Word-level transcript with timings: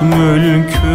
Hayat 0.00 0.89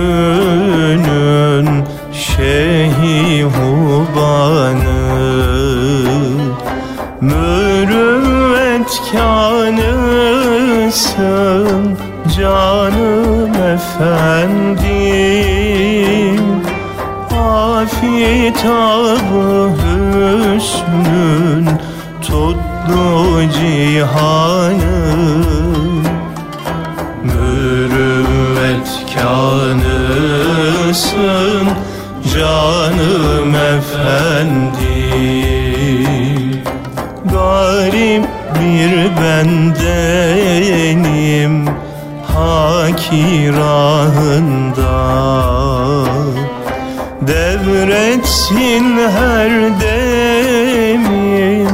Devretsin 47.86 48.98
her 48.98 49.54
demin 49.82 51.70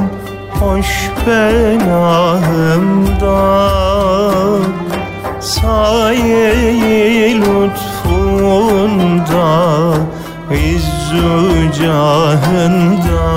hoş 0.59 1.09
penahımda. 1.25 3.31
Saye-i 5.39 7.41
lütfunda 7.41 9.49
İzzü 10.51 11.71
cahında 11.81 13.31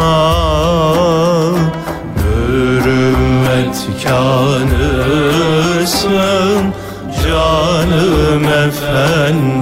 Mürüvvet 2.17 3.79
kanısın 4.05 5.45
Canım 7.25 8.45
efendim 8.45 9.54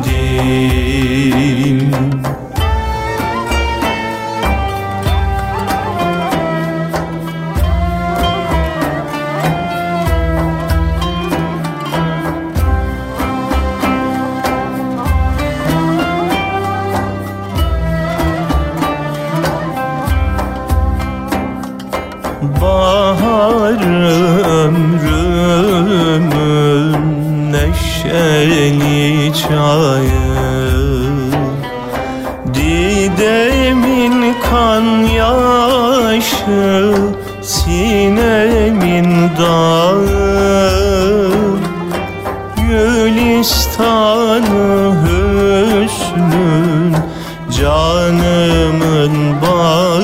bağı 49.43 50.03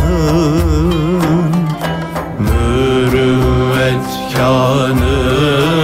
Mürüvvet 2.38 4.08
kanısın 4.36 5.82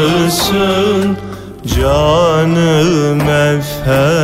Canım 1.66 3.20
efendim 3.20 4.17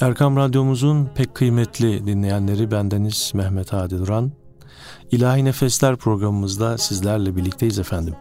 Erkam 0.00 0.36
Radyomuzun 0.36 1.10
pek 1.14 1.34
kıymetli 1.34 2.06
dinleyenleri 2.06 2.70
bendeniz 2.70 3.32
Mehmet 3.34 3.72
Hadi 3.72 3.98
Duran. 3.98 4.32
İlahi 5.10 5.44
Nefesler 5.44 5.96
programımızda 5.96 6.78
sizlerle 6.78 7.36
birlikteyiz 7.36 7.78
efendim. 7.78 8.14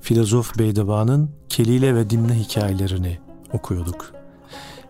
Filozof 0.00 0.58
Beydeba'nın 0.58 1.30
Kelile 1.48 1.94
ve 1.94 2.10
Dimne 2.10 2.34
hikayelerini 2.34 3.18
okuyorduk. 3.52 4.12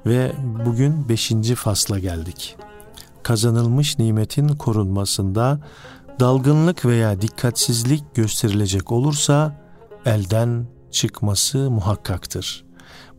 Ve 0.06 0.32
bugün 0.66 1.08
5. 1.08 1.32
fasla 1.56 1.98
geldik. 1.98 2.56
Kazanılmış 3.22 3.98
nimetin 3.98 4.48
korunmasında 4.48 5.60
dalgınlık 6.20 6.84
veya 6.84 7.20
dikkatsizlik 7.20 8.14
gösterilecek 8.14 8.92
olursa 8.92 9.60
elden 10.06 10.66
çıkması 10.90 11.70
muhakkaktır. 11.70 12.64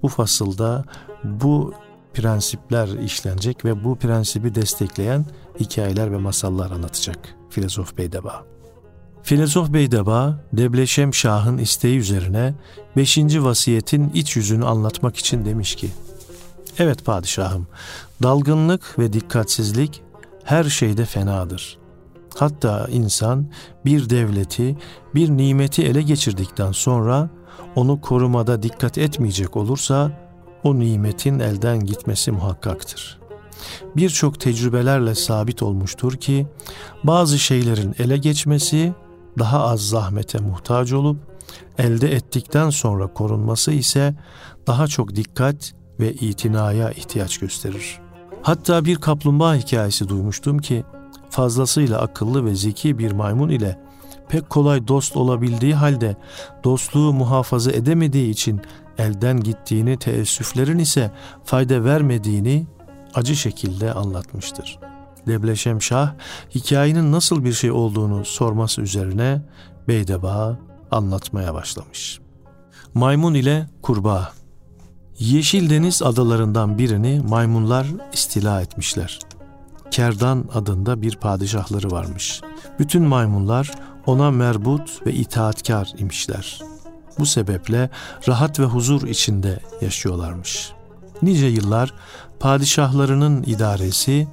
Bu 0.01 0.07
fasılda 0.07 0.84
bu 1.23 1.73
prensipler 2.13 2.88
işlenecek 2.88 3.66
ve 3.66 3.84
bu 3.84 3.96
prensibi 3.96 4.56
destekleyen 4.56 5.25
hikayeler 5.59 6.12
ve 6.12 6.18
masallar 6.18 6.72
anlatacak 6.72 7.35
filozof 7.50 7.97
Beydeba. 7.97 8.44
Filozof 9.23 9.73
Beydeba, 9.73 10.43
Debleşem 10.53 11.14
Şah'ın 11.14 11.58
isteği 11.58 11.97
üzerine 11.97 12.53
5. 12.97 13.17
vasiyetin 13.17 14.09
iç 14.09 14.35
yüzünü 14.35 14.66
anlatmak 14.66 15.17
için 15.17 15.46
demiş 15.46 15.76
ki, 15.76 15.90
Evet 16.79 17.05
padişahım, 17.05 17.67
dalgınlık 18.23 18.99
ve 18.99 19.14
dikkatsizlik 19.14 20.02
her 20.43 20.64
şeyde 20.64 21.05
fenadır. 21.05 21.78
Hatta 22.35 22.88
insan 22.91 23.47
bir 23.85 24.09
devleti, 24.09 24.78
bir 25.16 25.29
nimeti 25.29 25.84
ele 25.84 26.02
geçirdikten 26.02 26.72
sonra 26.72 27.29
onu 27.76 28.02
korumada 28.02 28.64
dikkat 28.64 28.97
etmeyecek 28.97 29.58
olursa 29.58 30.11
o 30.64 30.80
nimetin 30.80 31.40
elden 31.40 31.80
gitmesi 31.80 32.32
muhakkaktır. 32.32 33.20
Birçok 33.96 34.40
tecrübelerle 34.40 35.16
sabit 35.16 35.64
olmuştur 35.64 36.14
ki 36.14 36.48
bazı 37.04 37.40
şeylerin 37.40 37.96
ele 38.00 38.18
geçmesi 38.18 38.94
daha 39.40 39.64
az 39.64 39.90
zahmete 39.90 40.40
muhtaç 40.40 40.94
olup 40.94 41.18
elde 41.78 42.16
ettikten 42.16 42.70
sonra 42.70 43.08
korunması 43.08 43.72
ise 43.72 44.16
daha 44.68 44.88
çok 44.88 45.16
dikkat 45.16 45.74
ve 46.00 46.14
itinaya 46.14 46.92
ihtiyaç 46.92 47.38
gösterir. 47.38 48.00
Hatta 48.42 48.86
bir 48.86 48.96
kaplumbağa 48.96 49.56
hikayesi 49.56 50.10
duymuştum 50.10 50.58
ki 50.58 50.84
fazlasıyla 51.30 52.02
akıllı 52.02 52.46
ve 52.46 52.56
zeki 52.56 52.98
bir 52.98 53.12
maymun 53.12 53.50
ile 53.50 53.80
pek 54.29 54.49
kolay 54.49 54.87
dost 54.87 55.17
olabildiği 55.17 55.75
halde 55.75 56.16
dostluğu 56.64 57.14
muhafaza 57.14 57.72
edemediği 57.72 58.29
için 58.29 58.61
elden 58.97 59.40
gittiğini 59.40 59.97
teessüflerin 59.97 60.79
ise 60.79 61.11
fayda 61.43 61.84
vermediğini 61.84 62.67
acı 63.14 63.35
şekilde 63.35 63.93
anlatmıştır. 63.93 64.79
Debleşem 65.28 65.81
Şah 65.81 66.14
hikayenin 66.55 67.11
nasıl 67.11 67.43
bir 67.43 67.53
şey 67.53 67.72
olduğunu 67.72 68.25
sorması 68.25 68.81
üzerine 68.81 69.41
Beydeba 69.87 70.59
anlatmaya 70.91 71.53
başlamış. 71.53 72.19
Maymun 72.93 73.34
ile 73.34 73.67
kurbağa 73.81 74.31
Yeşil 75.19 75.69
Deniz 75.69 76.02
adalarından 76.02 76.78
birini 76.78 77.22
maymunlar 77.29 77.87
istila 78.14 78.61
etmişler. 78.61 79.19
Kerdan 79.91 80.46
adında 80.53 81.02
bir 81.02 81.16
padişahları 81.16 81.91
varmış. 81.91 82.41
Bütün 82.79 83.03
maymunlar 83.03 83.72
ona 84.05 84.32
merbut 84.32 85.08
ve 85.08 85.14
itaatkar 85.14 85.94
imişler. 85.97 86.59
Bu 87.20 87.26
sebeple 87.26 87.90
rahat 88.28 88.59
ve 88.59 88.64
huzur 88.64 89.08
içinde 89.08 89.59
yaşıyorlarmış. 89.82 90.72
Nice 91.22 91.46
yıllar 91.46 91.94
padişahlarının 92.40 93.44
idaresi 93.44 94.28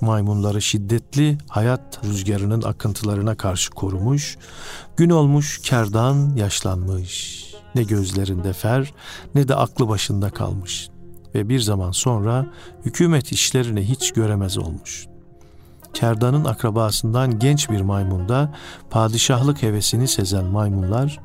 maymunları 0.00 0.62
şiddetli 0.62 1.38
hayat 1.48 2.04
rüzgarının 2.04 2.62
akıntılarına 2.62 3.34
karşı 3.34 3.70
korumuş, 3.70 4.38
gün 4.96 5.10
olmuş 5.10 5.60
kerdan 5.62 6.36
yaşlanmış, 6.36 7.44
ne 7.74 7.82
gözlerinde 7.82 8.52
fer 8.52 8.94
ne 9.34 9.48
de 9.48 9.54
aklı 9.54 9.88
başında 9.88 10.30
kalmış 10.30 10.88
ve 11.34 11.48
bir 11.48 11.60
zaman 11.60 11.90
sonra 11.90 12.46
hükümet 12.84 13.32
işlerini 13.32 13.88
hiç 13.88 14.12
göremez 14.12 14.58
olmuş. 14.58 15.06
Kerdan'ın 15.96 16.44
akrabasından 16.44 17.38
genç 17.38 17.70
bir 17.70 17.80
maymunda 17.80 18.52
padişahlık 18.90 19.62
hevesini 19.62 20.08
sezen 20.08 20.44
maymunlar 20.44 21.20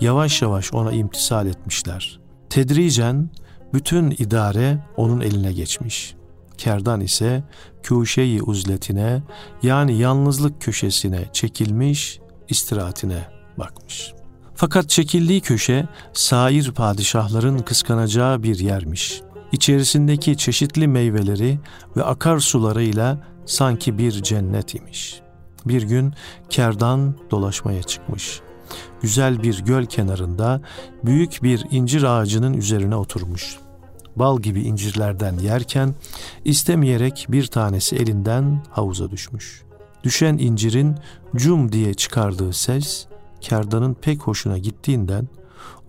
yavaş 0.00 0.42
yavaş 0.42 0.72
ona 0.72 0.92
imtisal 0.92 1.46
etmişler. 1.46 2.20
Tedricen 2.50 3.30
bütün 3.74 4.10
idare 4.10 4.78
onun 4.96 5.20
eline 5.20 5.52
geçmiş. 5.52 6.14
Kerdan 6.58 7.00
ise 7.00 7.44
kuşeyi 7.88 8.42
uzletine 8.42 9.22
yani 9.62 9.98
yalnızlık 9.98 10.62
köşesine 10.62 11.24
çekilmiş 11.32 12.20
istirahatine 12.48 13.26
bakmış. 13.58 14.12
Fakat 14.54 14.88
çekildiği 14.88 15.40
köşe 15.40 15.88
sair 16.12 16.72
padişahların 16.72 17.58
kıskanacağı 17.58 18.42
bir 18.42 18.58
yermiş. 18.58 19.22
İçerisindeki 19.52 20.36
çeşitli 20.36 20.88
meyveleri 20.88 21.58
ve 21.96 22.04
akarsularıyla 22.04 23.18
sanki 23.46 23.98
bir 23.98 24.22
cennet 24.22 24.74
imiş. 24.74 25.20
Bir 25.66 25.82
gün 25.82 26.12
kerdan 26.50 27.14
dolaşmaya 27.30 27.82
çıkmış. 27.82 28.40
Güzel 29.02 29.42
bir 29.42 29.64
göl 29.64 29.86
kenarında 29.86 30.60
büyük 31.04 31.42
bir 31.42 31.66
incir 31.70 32.02
ağacının 32.02 32.54
üzerine 32.54 32.96
oturmuş. 32.96 33.56
Bal 34.16 34.40
gibi 34.40 34.62
incirlerden 34.62 35.38
yerken 35.38 35.94
istemeyerek 36.44 37.26
bir 37.28 37.46
tanesi 37.46 37.96
elinden 37.96 38.62
havuza 38.70 39.10
düşmüş. 39.10 39.62
Düşen 40.04 40.38
incirin 40.38 40.96
cum 41.36 41.72
diye 41.72 41.94
çıkardığı 41.94 42.52
ses 42.52 43.06
kerdanın 43.40 43.94
pek 43.94 44.22
hoşuna 44.22 44.58
gittiğinden 44.58 45.28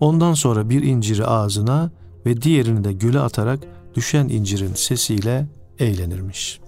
ondan 0.00 0.34
sonra 0.34 0.70
bir 0.70 0.82
inciri 0.82 1.26
ağzına 1.26 1.90
ve 2.26 2.42
diğerini 2.42 2.84
de 2.84 2.92
göle 2.92 3.20
atarak 3.20 3.60
düşen 3.94 4.28
incirin 4.28 4.74
sesiyle 4.74 5.46
eğlenirmiş. 5.78 6.60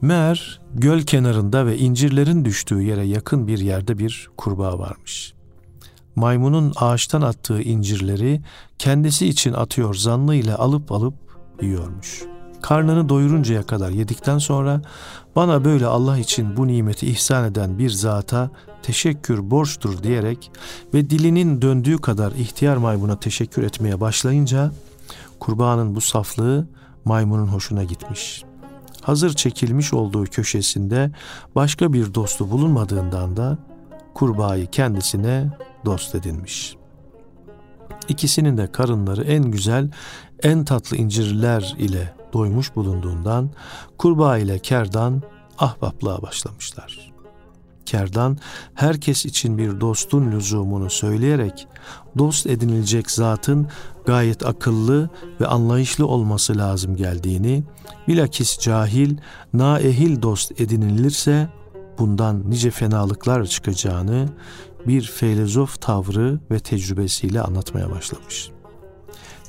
Meğer 0.00 0.60
göl 0.74 1.00
kenarında 1.02 1.66
ve 1.66 1.78
incirlerin 1.78 2.44
düştüğü 2.44 2.82
yere 2.82 3.04
yakın 3.06 3.46
bir 3.46 3.58
yerde 3.58 3.98
bir 3.98 4.28
kurbağa 4.36 4.78
varmış. 4.78 5.34
Maymunun 6.16 6.72
ağaçtan 6.76 7.22
attığı 7.22 7.62
incirleri 7.62 8.40
kendisi 8.78 9.26
için 9.26 9.52
atıyor 9.52 9.94
zannıyla 9.94 10.58
alıp 10.58 10.92
alıp 10.92 11.14
yiyormuş. 11.62 12.22
Karnını 12.62 13.08
doyuruncaya 13.08 13.62
kadar 13.62 13.90
yedikten 13.90 14.38
sonra 14.38 14.82
bana 15.36 15.64
böyle 15.64 15.86
Allah 15.86 16.18
için 16.18 16.56
bu 16.56 16.66
nimeti 16.66 17.06
ihsan 17.06 17.44
eden 17.44 17.78
bir 17.78 17.90
zata 17.90 18.50
teşekkür 18.82 19.50
borçtur 19.50 20.02
diyerek 20.02 20.50
ve 20.94 21.10
dilinin 21.10 21.62
döndüğü 21.62 21.98
kadar 21.98 22.32
ihtiyar 22.32 22.76
maymuna 22.76 23.20
teşekkür 23.20 23.62
etmeye 23.62 24.00
başlayınca 24.00 24.72
kurbağanın 25.40 25.94
bu 25.94 26.00
saflığı 26.00 26.66
maymunun 27.04 27.46
hoşuna 27.46 27.84
gitmiş. 27.84 28.44
Hazır 29.00 29.34
çekilmiş 29.34 29.92
olduğu 29.92 30.24
köşesinde 30.24 31.10
başka 31.54 31.92
bir 31.92 32.14
dostu 32.14 32.50
bulunmadığından 32.50 33.36
da 33.36 33.58
kurbağayı 34.14 34.66
kendisine 34.66 35.50
dost 35.84 36.14
edinmiş. 36.14 36.76
İkisinin 38.08 38.56
de 38.56 38.72
karınları 38.72 39.24
en 39.24 39.44
güzel, 39.44 39.90
en 40.42 40.64
tatlı 40.64 40.96
incirler 40.96 41.74
ile 41.78 42.12
doymuş 42.34 42.76
bulunduğundan 42.76 43.50
kurbağa 43.98 44.38
ile 44.38 44.58
kerdan 44.58 45.22
ahbaplığa 45.58 46.22
başlamışlar. 46.22 47.12
Kerdan 47.86 48.38
herkes 48.74 49.26
için 49.26 49.58
bir 49.58 49.80
dostun 49.80 50.32
lüzumunu 50.32 50.90
söyleyerek 50.90 51.68
dost 52.18 52.46
edinilecek 52.46 53.10
zatın 53.10 53.68
gayet 54.06 54.46
akıllı 54.46 55.10
ve 55.40 55.46
anlayışlı 55.46 56.06
olması 56.06 56.58
lazım 56.58 56.96
geldiğini, 56.96 57.64
bilakis 58.08 58.58
cahil, 58.58 59.16
naehil 59.52 60.22
dost 60.22 60.60
edinilirse 60.60 61.48
bundan 61.98 62.50
nice 62.50 62.70
fenalıklar 62.70 63.46
çıkacağını 63.46 64.28
bir 64.86 65.02
filozof 65.02 65.80
tavrı 65.80 66.40
ve 66.50 66.58
tecrübesiyle 66.58 67.42
anlatmaya 67.42 67.90
başlamış. 67.90 68.53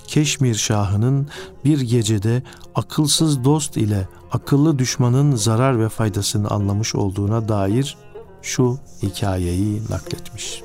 Keşmir 0.07 0.56
Şahı'nın 0.56 1.28
bir 1.66 1.81
gecede 1.81 2.44
akılsız 2.75 3.44
dost 3.44 3.78
ile 3.78 4.07
akıllı 4.31 4.80
düşmanın 4.80 5.36
zarar 5.36 5.80
ve 5.80 5.90
faydasını 5.90 6.50
anlamış 6.50 6.96
olduğuna 6.96 7.50
dair 7.50 7.98
şu 8.42 8.78
hikayeyi 9.04 9.81
nakletmiş. 9.90 10.63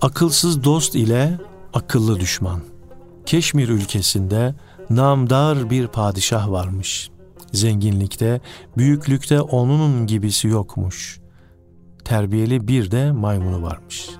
Akılsız 0.00 0.64
dost 0.64 0.94
ile 0.94 1.38
akıllı 1.74 2.20
düşman. 2.20 2.60
Keşmir 3.26 3.68
ülkesinde 3.68 4.54
namdar 4.90 5.70
bir 5.70 5.86
padişah 5.86 6.50
varmış. 6.50 7.10
Zenginlikte, 7.52 8.40
büyüklükte 8.76 9.40
onun 9.40 10.06
gibisi 10.06 10.48
yokmuş. 10.48 11.20
Terbiyeli 12.04 12.68
bir 12.68 12.90
de 12.90 13.12
maymunu 13.12 13.62
varmış. 13.62 14.10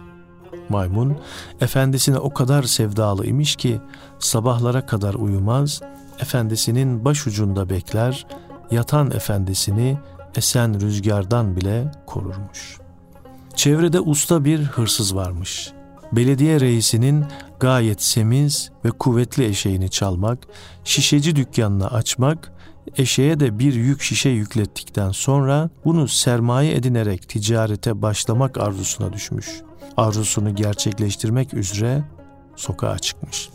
Maymun, 0.69 1.17
efendisine 1.61 2.19
o 2.19 2.35
kadar 2.35 2.63
sevdalı 2.63 3.27
imiş 3.27 3.57
ki 3.57 3.81
sabahlara 4.19 4.87
kadar 4.87 5.15
uyumaz, 5.15 5.81
efendisinin 6.21 7.05
başucunda 7.05 7.71
bekler, 7.71 8.27
yatan 8.71 9.11
efendisini 9.11 9.99
esen 10.37 10.81
rüzgardan 10.81 11.57
bile 11.57 11.93
korurmuş. 12.07 12.79
Çevrede 13.55 14.01
usta 14.01 14.45
bir 14.45 14.63
hırsız 14.63 15.17
varmış. 15.17 15.73
Belediye 16.13 16.61
reisinin 16.61 17.25
gayet 17.61 18.03
semiz 18.03 18.71
ve 18.85 18.91
kuvvetli 18.91 19.45
eşeğini 19.45 19.91
çalmak, 19.91 20.39
şişeci 20.85 21.37
dükkanını 21.37 21.91
açmak, 21.91 22.53
eşeğe 22.97 23.41
de 23.41 23.59
bir 23.59 23.75
yük 23.75 24.03
şişe 24.03 24.29
yüklettikten 24.29 25.11
sonra 25.11 25.71
bunu 25.85 26.09
sermaye 26.09 26.75
edinerek 26.75 27.29
ticarete 27.29 28.03
başlamak 28.03 28.59
arzusuna 28.59 29.13
düşmüş. 29.13 29.63
Arzusunu 29.97 30.55
gerçekleştirmek 30.55 31.55
üzere 31.55 32.05
sokağa 32.57 32.99
çıkmış. 32.99 33.49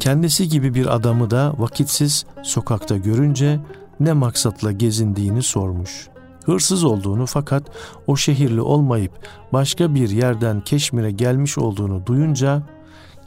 Kendisi 0.00 0.48
gibi 0.48 0.74
bir 0.74 0.94
adamı 0.94 1.30
da 1.30 1.54
vakitsiz 1.58 2.24
sokakta 2.42 2.96
görünce 2.96 3.60
ne 4.00 4.12
maksatla 4.12 4.72
gezindiğini 4.72 5.42
sormuş 5.42 6.12
hırsız 6.44 6.84
olduğunu 6.84 7.26
fakat 7.26 7.62
o 8.06 8.16
şehirli 8.16 8.60
olmayıp 8.60 9.12
başka 9.52 9.94
bir 9.94 10.10
yerden 10.10 10.60
Keşmir'e 10.60 11.10
gelmiş 11.10 11.58
olduğunu 11.58 12.06
duyunca 12.06 12.62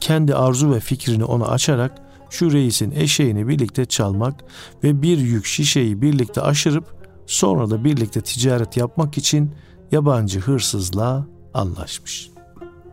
kendi 0.00 0.34
arzu 0.34 0.74
ve 0.74 0.80
fikrini 0.80 1.24
ona 1.24 1.46
açarak 1.46 1.92
şu 2.30 2.52
reisin 2.52 2.90
eşeğini 2.90 3.48
birlikte 3.48 3.84
çalmak 3.84 4.44
ve 4.84 5.02
bir 5.02 5.18
yük 5.18 5.46
şişeyi 5.46 6.02
birlikte 6.02 6.40
aşırıp 6.40 6.96
sonra 7.26 7.70
da 7.70 7.84
birlikte 7.84 8.20
ticaret 8.20 8.76
yapmak 8.76 9.18
için 9.18 9.54
yabancı 9.92 10.40
hırsızla 10.40 11.26
anlaşmış. 11.54 12.35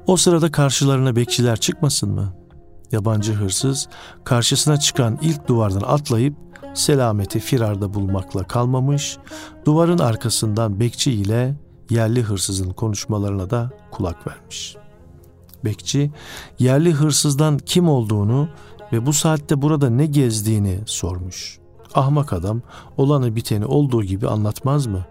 O 0.08 0.18
sırada 0.18 0.52
karşılarına 0.52 1.16
bekçiler 1.16 1.60
çıkmasın 1.60 2.10
mı? 2.10 2.34
Yabancı 2.92 3.34
hırsız 3.34 3.88
karşısına 4.24 4.78
çıkan 4.80 5.20
ilk 5.22 5.48
duvardan 5.48 5.82
atlayıp 5.82 6.36
selameti 6.74 7.40
firarda 7.40 7.94
bulmakla 7.94 8.44
kalmamış, 8.44 9.18
duvarın 9.66 9.98
arkasından 9.98 10.80
bekçi 10.80 11.12
ile 11.12 11.56
yerli 11.90 12.22
hırsızın 12.22 12.70
konuşmalarına 12.70 13.50
da 13.50 13.70
kulak 13.92 14.28
vermiş. 14.28 14.76
Bekçi, 15.66 16.12
yerli 16.60 16.92
hırsızdan 16.92 17.58
kim 17.58 17.90
olduğunu 17.90 18.50
ve 18.94 19.06
bu 19.06 19.14
saatte 19.14 19.62
burada 19.62 19.90
ne 19.90 20.06
gezdiğini 20.06 20.80
sormuş. 20.86 21.60
Ahmak 21.94 22.34
adam 22.34 22.62
olanı 22.98 23.36
biteni 23.36 23.66
olduğu 23.66 24.04
gibi 24.04 24.28
anlatmaz 24.28 24.88
mı? 24.88 25.06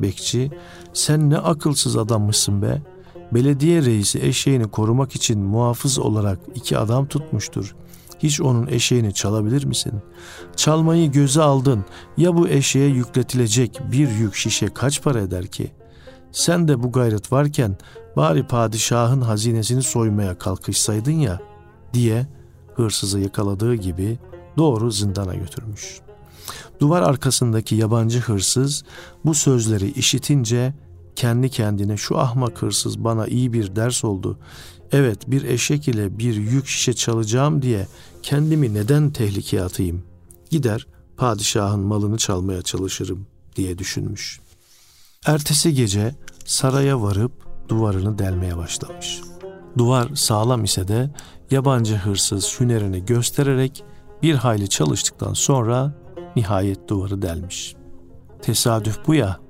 Bekçi, 0.00 0.50
sen 0.92 1.30
ne 1.30 1.38
akılsız 1.38 1.96
adammışsın 1.96 2.62
be. 2.62 2.82
Belediye 3.32 3.82
reisi 3.82 4.18
eşeğini 4.18 4.68
korumak 4.68 5.16
için 5.16 5.40
muhafız 5.40 5.98
olarak 5.98 6.38
iki 6.54 6.78
adam 6.78 7.06
tutmuştur 7.06 7.74
hiç 8.22 8.40
onun 8.40 8.66
eşeğini 8.66 9.14
çalabilir 9.14 9.64
misin? 9.64 9.92
Çalmayı 10.56 11.12
göze 11.12 11.42
aldın. 11.42 11.84
Ya 12.16 12.36
bu 12.36 12.48
eşeğe 12.48 12.88
yükletilecek 12.88 13.80
bir 13.92 14.08
yük 14.08 14.34
şişe 14.34 14.68
kaç 14.74 15.02
para 15.02 15.20
eder 15.20 15.46
ki? 15.46 15.72
Sen 16.32 16.68
de 16.68 16.82
bu 16.82 16.92
gayret 16.92 17.32
varken 17.32 17.76
bari 18.16 18.46
padişahın 18.46 19.20
hazinesini 19.20 19.82
soymaya 19.82 20.38
kalkışsaydın 20.38 21.12
ya 21.12 21.40
diye 21.92 22.26
hırsızı 22.74 23.18
yakaladığı 23.18 23.74
gibi 23.74 24.18
doğru 24.56 24.90
zindana 24.90 25.34
götürmüş. 25.34 26.00
Duvar 26.80 27.02
arkasındaki 27.02 27.74
yabancı 27.74 28.20
hırsız 28.20 28.84
bu 29.24 29.34
sözleri 29.34 29.90
işitince 29.90 30.74
kendi 31.20 31.50
kendine 31.50 31.96
şu 31.96 32.18
ahmak 32.18 32.62
hırsız 32.62 33.04
bana 33.04 33.26
iyi 33.26 33.52
bir 33.52 33.76
ders 33.76 34.04
oldu. 34.04 34.38
Evet 34.92 35.30
bir 35.30 35.44
eşek 35.44 35.88
ile 35.88 36.18
bir 36.18 36.34
yük 36.34 36.66
şişe 36.66 36.92
çalacağım 36.92 37.62
diye 37.62 37.86
kendimi 38.22 38.74
neden 38.74 39.10
tehlikeye 39.10 39.62
atayım? 39.62 40.02
Gider 40.50 40.86
padişahın 41.16 41.80
malını 41.80 42.18
çalmaya 42.18 42.62
çalışırım 42.62 43.26
diye 43.56 43.78
düşünmüş. 43.78 44.40
Ertesi 45.26 45.74
gece 45.74 46.14
saraya 46.44 47.02
varıp 47.02 47.32
duvarını 47.68 48.18
delmeye 48.18 48.56
başlamış. 48.56 49.20
Duvar 49.78 50.08
sağlam 50.14 50.64
ise 50.64 50.88
de 50.88 51.10
yabancı 51.50 51.96
hırsız 51.96 52.60
hünerini 52.60 53.04
göstererek 53.04 53.84
bir 54.22 54.34
hayli 54.34 54.68
çalıştıktan 54.68 55.34
sonra 55.34 55.94
nihayet 56.36 56.88
duvarı 56.88 57.22
delmiş. 57.22 57.76
Tesadüf 58.42 58.98
bu 59.06 59.14
ya, 59.14 59.49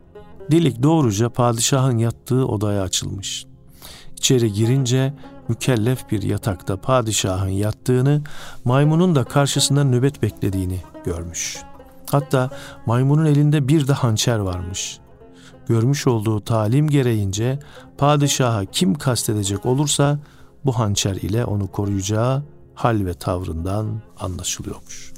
delik 0.50 0.82
doğruca 0.82 1.28
padişahın 1.28 1.98
yattığı 1.98 2.46
odaya 2.46 2.82
açılmış. 2.82 3.46
İçeri 4.16 4.52
girince 4.52 5.14
mükellef 5.48 6.10
bir 6.10 6.22
yatakta 6.22 6.76
padişahın 6.76 7.48
yattığını, 7.48 8.22
maymunun 8.64 9.14
da 9.14 9.24
karşısında 9.24 9.84
nöbet 9.84 10.22
beklediğini 10.22 10.80
görmüş. 11.04 11.58
Hatta 12.10 12.50
maymunun 12.86 13.26
elinde 13.26 13.68
bir 13.68 13.88
de 13.88 13.92
hançer 13.92 14.38
varmış. 14.38 14.98
Görmüş 15.68 16.06
olduğu 16.06 16.40
talim 16.40 16.88
gereğince 16.88 17.58
padişaha 17.98 18.64
kim 18.64 18.94
kastedecek 18.94 19.66
olursa 19.66 20.18
bu 20.64 20.78
hançer 20.78 21.14
ile 21.14 21.44
onu 21.44 21.66
koruyacağı 21.66 22.42
hal 22.74 23.06
ve 23.06 23.14
tavrından 23.14 24.02
anlaşılıyormuş. 24.20 25.12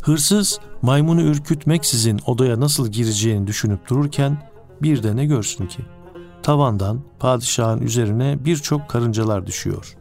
Hırsız 0.00 0.58
maymunu 0.82 1.22
ürkütmeksizin 1.22 2.20
odaya 2.26 2.60
nasıl 2.60 2.88
gireceğini 2.88 3.46
düşünüp 3.46 3.88
dururken 3.88 4.51
bir 4.82 5.02
de 5.02 5.16
ne 5.16 5.26
görsün 5.26 5.66
ki? 5.66 5.82
Tavandan 6.42 7.00
padişahın 7.18 7.80
üzerine 7.80 8.38
birçok 8.44 8.88
karıncalar 8.88 9.46
düşüyor. 9.46 9.96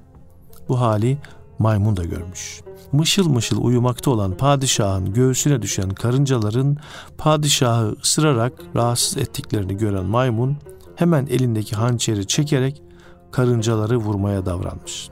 Bu 0.70 0.80
hali 0.80 1.18
maymun 1.60 1.98
da 1.98 2.04
görmüş. 2.04 2.62
Mışıl 2.92 3.30
mışıl 3.30 3.64
uyumakta 3.64 4.12
olan 4.12 4.38
padişahın 4.38 5.14
göğsüne 5.14 5.62
düşen 5.62 5.90
karıncaların 5.90 6.78
padişahı 7.18 7.96
ısırarak 8.04 8.54
rahatsız 8.76 9.18
ettiklerini 9.18 9.78
gören 9.78 10.06
maymun 10.06 10.58
hemen 10.96 11.28
elindeki 11.28 11.76
hançeri 11.76 12.28
çekerek 12.28 12.84
karıncaları 13.32 13.98
vurmaya 13.98 14.46
davranmış. 14.46 15.10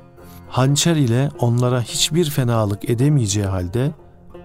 Hançer 0.49 0.95
ile 0.95 1.29
onlara 1.39 1.81
hiçbir 1.81 2.29
fenalık 2.29 2.89
edemeyeceği 2.89 3.45
halde 3.45 3.91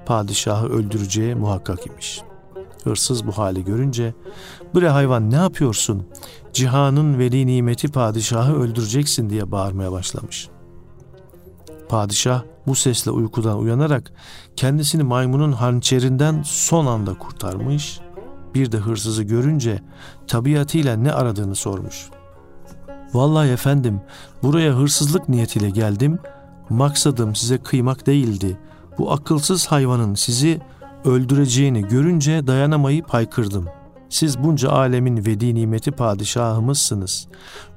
padişahı 0.07 0.69
öldüreceği 0.69 1.35
muhakkak 1.35 1.87
imiş. 1.87 2.23
Hırsız 2.85 3.27
bu 3.27 3.33
hali 3.33 3.65
görünce 3.65 4.15
''Bre 4.75 4.89
hayvan 4.89 5.31
ne 5.31 5.37
yapıyorsun? 5.37 6.07
Cihanın 6.53 7.19
veli 7.19 7.47
nimeti 7.47 7.89
padişahı 7.89 8.55
öldüreceksin.'' 8.55 9.31
diye 9.31 9.51
bağırmaya 9.53 9.93
başlamış. 9.93 10.49
Padişah 11.89 12.43
bu 12.67 12.75
sesle 12.75 13.11
uykudan 13.11 13.59
uyanarak 13.59 14.13
kendisini 14.57 15.03
maymunun 15.03 15.53
hançerinden 15.53 16.43
son 16.45 16.87
anda 16.87 17.15
kurtarmış. 17.19 18.01
Bir 18.55 18.73
de 18.73 18.77
hırsızı 18.77 19.23
görünce 19.23 19.83
tabiatıyla 20.27 20.97
ne 20.97 21.13
aradığını 21.13 21.55
sormuş. 21.55 22.09
Vallahi 23.15 23.49
efendim 23.49 24.01
buraya 24.43 24.73
hırsızlık 24.73 25.29
niyetiyle 25.29 25.71
geldim. 25.71 26.19
Maksadım 26.71 27.35
size 27.35 27.59
kıymak 27.59 28.07
değildi. 28.07 28.59
Bu 28.99 29.13
akılsız 29.13 29.67
hayvanın 29.67 30.15
sizi 30.15 30.61
öldüreceğini 31.05 31.89
görünce 31.89 32.47
dayanamayıp 32.47 33.09
haykırdım. 33.11 33.69
Siz 34.09 34.39
bunca 34.39 34.71
alemin 34.71 35.17
vedi 35.27 35.55
nimeti 35.55 35.91
padişahımızsınız. 35.91 37.29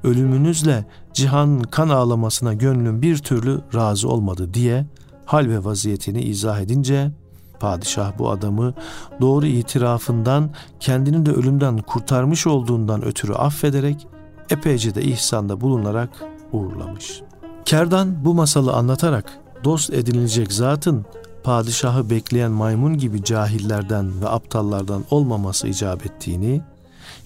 Ölümünüzle 0.04 0.86
cihanın 1.14 1.64
kan 1.64 1.90
ağlamasına 1.90 2.54
gönlüm 2.54 3.02
bir 3.02 3.18
türlü 3.18 3.62
razı 3.76 4.10
olmadı 4.10 4.54
diye 4.54 4.86
hal 5.26 5.48
ve 5.48 5.64
vaziyetini 5.64 6.22
izah 6.22 6.60
edince 6.60 7.12
padişah 7.60 8.18
bu 8.18 8.30
adamı 8.30 8.74
doğru 9.22 9.46
itirafından 9.46 10.50
kendini 10.80 11.26
de 11.26 11.32
ölümden 11.32 11.78
kurtarmış 11.78 12.48
olduğundan 12.48 13.06
ötürü 13.06 13.34
affederek 13.34 14.08
epeyce 14.50 14.96
de 14.96 15.02
ihsanda 15.02 15.62
bulunarak 15.62 16.10
uğurlamış. 16.52 17.22
Kerdan 17.66 18.26
bu 18.26 18.34
masalı 18.34 18.74
anlatarak 18.74 19.40
dost 19.64 19.94
edinilecek 19.94 20.54
zatın 20.54 21.06
padişahı 21.48 22.10
bekleyen 22.10 22.52
maymun 22.52 22.98
gibi 22.98 23.24
cahillerden 23.24 24.22
ve 24.22 24.30
aptallardan 24.30 25.04
olmaması 25.12 25.68
icap 25.68 26.06
ettiğini, 26.06 26.62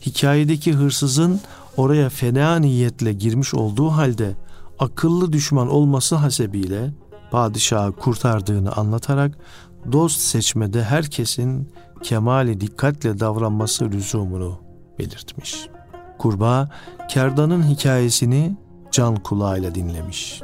hikayedeki 0.06 0.74
hırsızın 0.74 1.42
oraya 1.78 2.10
fena 2.10 2.56
niyetle 2.56 3.14
girmiş 3.14 3.54
olduğu 3.54 3.90
halde 3.90 4.36
akıllı 4.80 5.34
düşman 5.34 5.70
olması 5.70 6.16
hasebiyle 6.16 6.94
padişahı 7.32 7.92
kurtardığını 7.92 8.72
anlatarak 8.72 9.38
dost 9.92 10.20
seçmede 10.20 10.84
herkesin 10.84 11.70
kemali 12.04 12.62
dikkatle 12.62 13.20
davranması 13.20 13.92
lüzumunu 13.92 14.60
belirtmiş. 15.00 15.68
Kurbağa 16.18 16.70
kerdanın 17.10 17.64
hikayesini 17.64 18.58
can 18.92 19.16
kulağıyla 19.16 19.76
dinlemiş. 19.76 20.42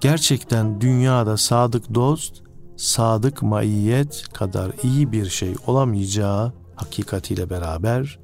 Gerçekten 0.00 0.80
dünyada 0.80 1.36
sadık 1.36 1.94
dost, 1.94 2.49
sadık 2.80 3.42
maiyet 3.42 4.24
kadar 4.32 4.72
iyi 4.82 5.12
bir 5.12 5.30
şey 5.30 5.54
olamayacağı 5.66 6.52
hakikatiyle 6.76 7.50
beraber 7.50 8.18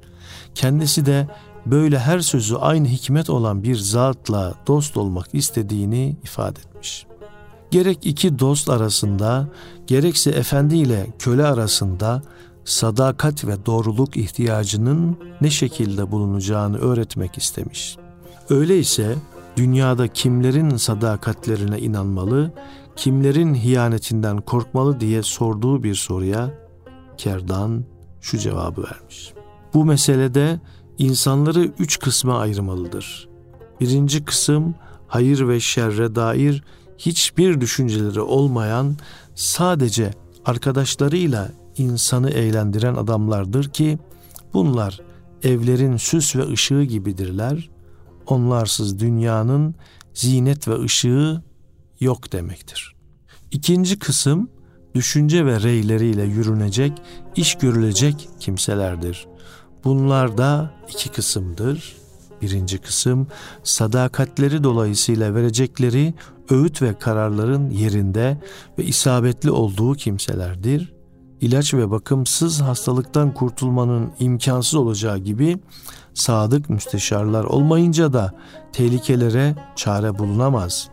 kendisi 0.55 1.05
de 1.05 1.27
böyle 1.65 1.99
her 1.99 2.19
sözü 2.19 2.55
aynı 2.55 2.87
hikmet 2.87 3.29
olan 3.29 3.63
bir 3.63 3.75
zatla 3.75 4.53
dost 4.67 4.97
olmak 4.97 5.27
istediğini 5.33 6.17
ifade 6.23 6.59
etmiş. 6.59 7.05
Gerek 7.71 7.99
iki 8.01 8.39
dost 8.39 8.69
arasında, 8.69 9.47
gerekse 9.87 10.29
efendi 10.29 10.77
ile 10.77 11.07
köle 11.19 11.45
arasında 11.45 12.21
sadakat 12.65 13.45
ve 13.45 13.65
doğruluk 13.65 14.17
ihtiyacının 14.17 15.17
ne 15.41 15.49
şekilde 15.49 16.11
bulunacağını 16.11 16.77
öğretmek 16.77 17.37
istemiş. 17.37 17.97
Öyleyse 18.49 19.15
dünyada 19.57 20.07
kimlerin 20.07 20.77
sadakatlerine 20.77 21.79
inanmalı, 21.79 22.51
kimlerin 22.97 23.55
hiyanetinden 23.55 24.37
korkmalı 24.37 24.99
diye 24.99 25.23
sorduğu 25.23 25.83
bir 25.83 25.95
soruya 25.95 26.49
Kerdan 27.17 27.85
şu 28.21 28.37
cevabı 28.37 28.83
vermiş. 28.83 29.33
Bu 29.73 29.85
meselede 29.85 30.59
insanları 30.97 31.71
üç 31.79 31.99
kısma 31.99 32.39
ayırmalıdır. 32.39 33.29
Birinci 33.81 34.25
kısım 34.25 34.75
hayır 35.07 35.47
ve 35.47 35.59
şerre 35.59 36.15
dair 36.15 36.63
hiçbir 36.97 37.61
düşünceleri 37.61 38.21
olmayan 38.21 38.95
sadece 39.35 40.13
arkadaşlarıyla 40.45 41.51
insanı 41.77 42.29
eğlendiren 42.29 42.95
adamlardır 42.95 43.69
ki 43.69 43.99
bunlar 44.53 45.01
evlerin 45.43 45.97
süs 45.97 46.35
ve 46.35 46.47
ışığı 46.47 46.83
gibidirler. 46.83 47.69
Onlarsız 48.27 48.99
dünyanın 48.99 49.75
zinet 50.13 50.67
ve 50.67 50.81
ışığı 50.81 51.41
yok 51.99 52.31
demektir. 52.31 52.95
İkinci 53.51 53.99
kısım 53.99 54.49
düşünce 54.95 55.45
ve 55.45 55.61
reyleriyle 55.61 56.23
yürünecek, 56.23 56.93
iş 57.35 57.55
görülecek 57.55 58.29
kimselerdir. 58.39 59.27
Bunlar 59.83 60.37
da 60.37 60.71
iki 60.89 61.09
kısımdır. 61.09 61.97
Birinci 62.41 62.77
kısım 62.77 63.27
sadakatleri 63.63 64.63
dolayısıyla 64.63 65.35
verecekleri 65.35 66.13
öğüt 66.49 66.81
ve 66.81 66.93
kararların 66.99 67.69
yerinde 67.69 68.37
ve 68.79 68.83
isabetli 68.83 69.51
olduğu 69.51 69.93
kimselerdir. 69.93 70.93
İlaç 71.41 71.73
ve 71.73 71.91
bakımsız 71.91 72.61
hastalıktan 72.61 73.33
kurtulmanın 73.33 74.11
imkansız 74.19 74.75
olacağı 74.75 75.17
gibi 75.17 75.57
sadık 76.13 76.69
müsteşarlar 76.69 77.43
olmayınca 77.43 78.13
da 78.13 78.33
tehlikelere 78.73 79.55
çare 79.75 80.19
bulunamaz. 80.19 80.89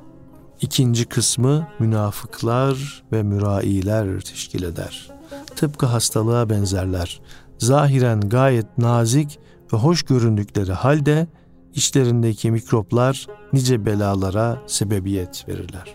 İkinci 0.64 1.04
kısmı 1.04 1.68
münafıklar 1.78 3.02
ve 3.12 3.22
mürailer 3.22 4.20
teşkil 4.20 4.62
eder. 4.62 5.10
Tıpkı 5.56 5.86
hastalığa 5.86 6.50
benzerler. 6.50 7.20
Zahiren 7.58 8.20
gayet 8.20 8.78
nazik 8.78 9.38
ve 9.72 9.76
hoş 9.76 10.02
göründükleri 10.02 10.72
halde 10.72 11.26
içlerindeki 11.74 12.50
mikroplar 12.50 13.26
nice 13.52 13.86
belalara 13.86 14.62
sebebiyet 14.66 15.48
verirler. 15.48 15.94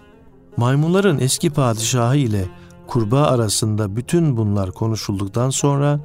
Maymunların 0.57 1.19
eski 1.19 1.49
padişahı 1.49 2.17
ile 2.17 2.45
kurbağa 2.87 3.25
arasında 3.25 3.95
bütün 3.95 4.37
bunlar 4.37 4.71
konuşulduktan 4.71 5.49
sonra 5.49 5.99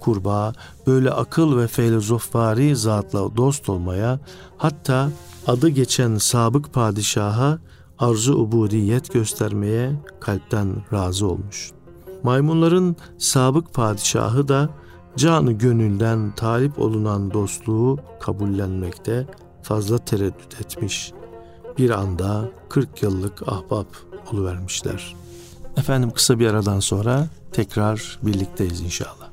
kurbağa 0.00 0.52
böyle 0.86 1.10
akıl 1.10 1.58
ve 1.58 1.68
filozofvari 1.68 2.76
zatla 2.76 3.36
dost 3.36 3.68
olmaya 3.68 4.20
hatta 4.56 5.10
adı 5.46 5.68
geçen 5.68 6.16
sabık 6.16 6.72
padişaha 6.72 7.58
arzu 7.98 8.34
ubudiyet 8.34 9.12
göstermeye 9.12 9.92
kalpten 10.20 10.76
razı 10.92 11.26
olmuş. 11.26 11.70
Maymunların 12.22 12.96
sabık 13.18 13.74
padişahı 13.74 14.48
da 14.48 14.68
canı 15.16 15.52
gönülden 15.52 16.32
talip 16.36 16.78
olunan 16.78 17.30
dostluğu 17.30 17.98
kabullenmekte 18.20 19.26
fazla 19.62 19.98
tereddüt 19.98 20.60
etmiş. 20.60 21.12
Bir 21.78 21.90
anda 21.90 22.50
40 22.68 23.02
yıllık 23.02 23.48
ahbap 23.48 23.86
oluvermişler. 24.32 25.14
Efendim 25.76 26.10
kısa 26.10 26.38
bir 26.38 26.46
aradan 26.46 26.80
sonra 26.80 27.28
tekrar 27.52 28.18
birlikteyiz 28.22 28.80
inşallah. 28.80 29.25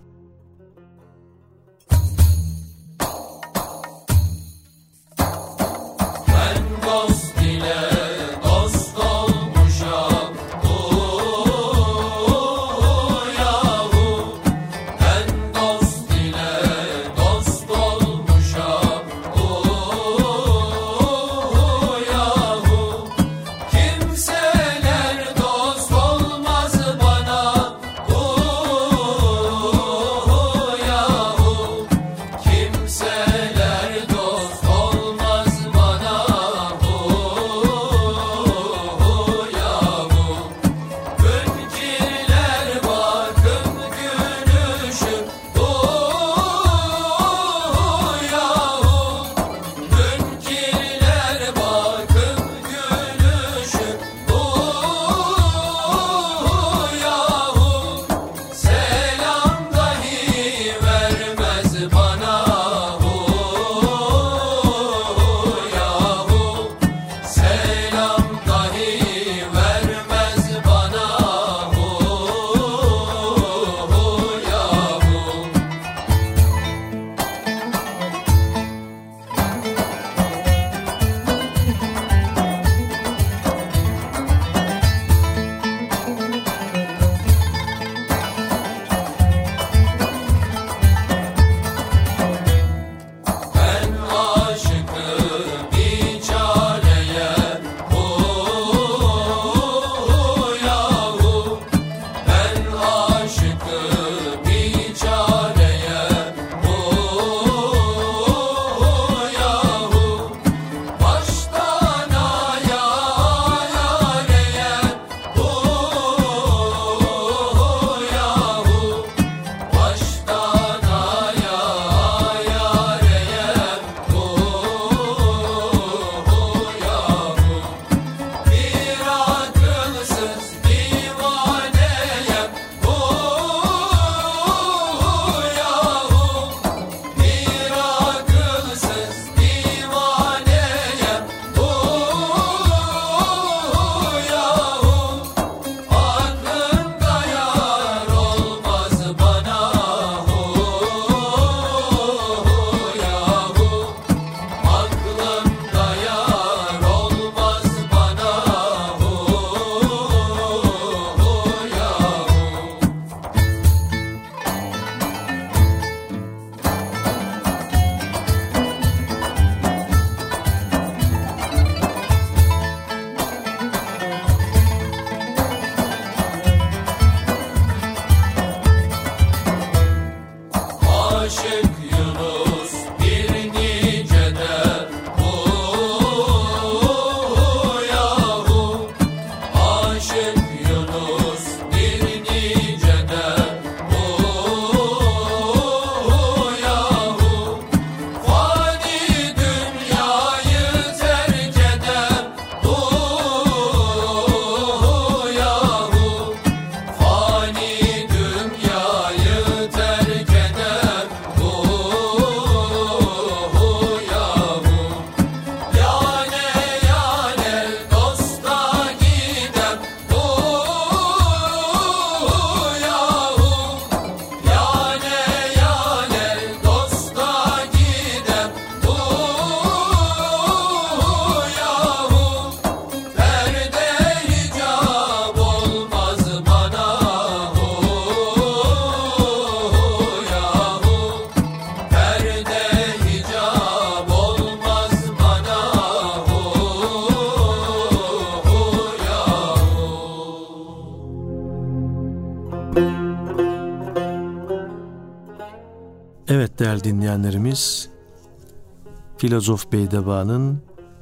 Filozof 259.24 259.72
Beydeba'nın 259.72 260.62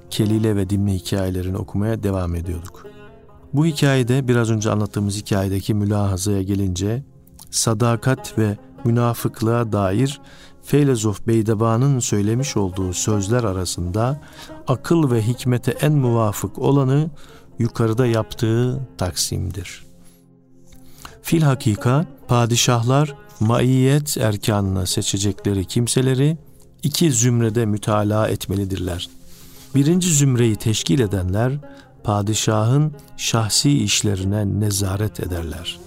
Kelile 0.09 0.55
ve 0.55 0.69
Dimne 0.69 0.93
hikayelerini 0.93 1.57
okumaya 1.57 2.03
devam 2.03 2.35
ediyorduk. 2.35 2.87
Bu 3.53 3.65
hikayede 3.65 4.27
biraz 4.27 4.49
önce 4.49 4.71
anlattığımız 4.71 5.17
hikayedeki 5.17 5.73
mülahazaya 5.73 6.41
gelince 6.41 7.03
sadakat 7.51 8.37
ve 8.37 8.57
münafıklığa 8.85 9.71
dair 9.71 10.21
filozof 10.63 11.27
Beydeba'nın 11.27 11.99
söylemiş 11.99 12.57
olduğu 12.57 12.93
sözler 12.93 13.43
arasında 13.43 14.21
akıl 14.67 15.11
ve 15.11 15.21
hikmete 15.21 15.71
en 15.71 15.93
muvafık 15.93 16.59
olanı 16.59 17.09
yukarıda 17.59 18.05
yaptığı 18.05 18.87
taksimdir. 18.97 19.85
Fil 21.21 21.41
hakika 21.41 22.05
padişahlar 22.27 23.15
maiyet 23.39 24.17
erkanına 24.17 24.85
seçecekleri 24.85 25.65
kimseleri 25.65 26.37
iki 26.83 27.11
zümrede 27.11 27.65
mütalaa 27.65 28.27
etmelidirler. 28.27 29.09
Birinci 29.75 30.13
zümreyi 30.13 30.55
teşkil 30.55 30.99
edenler 30.99 31.53
padişahın 32.03 32.93
şahsi 33.17 33.83
işlerine 33.83 34.59
nezaret 34.59 35.19
ederler. 35.19 35.79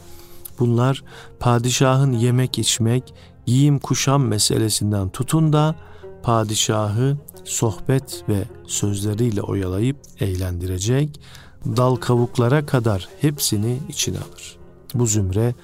Bunlar 0.58 1.04
padişahın 1.40 2.12
yemek 2.12 2.58
içmek, 2.58 3.14
giyim 3.46 3.78
kuşam 3.78 4.26
meselesinden 4.26 5.08
tutun 5.08 5.52
da 5.52 5.74
padişahı 6.22 7.16
sohbet 7.44 8.24
ve 8.28 8.44
sözleriyle 8.66 9.42
oyalayıp 9.42 9.96
eğlendirecek, 10.20 11.20
dal 11.66 11.96
kavuklara 11.96 12.66
kadar 12.66 13.08
hepsini 13.20 13.78
içine 13.88 14.18
alır. 14.18 14.56
Bu 14.94 15.06
zümre 15.06 15.54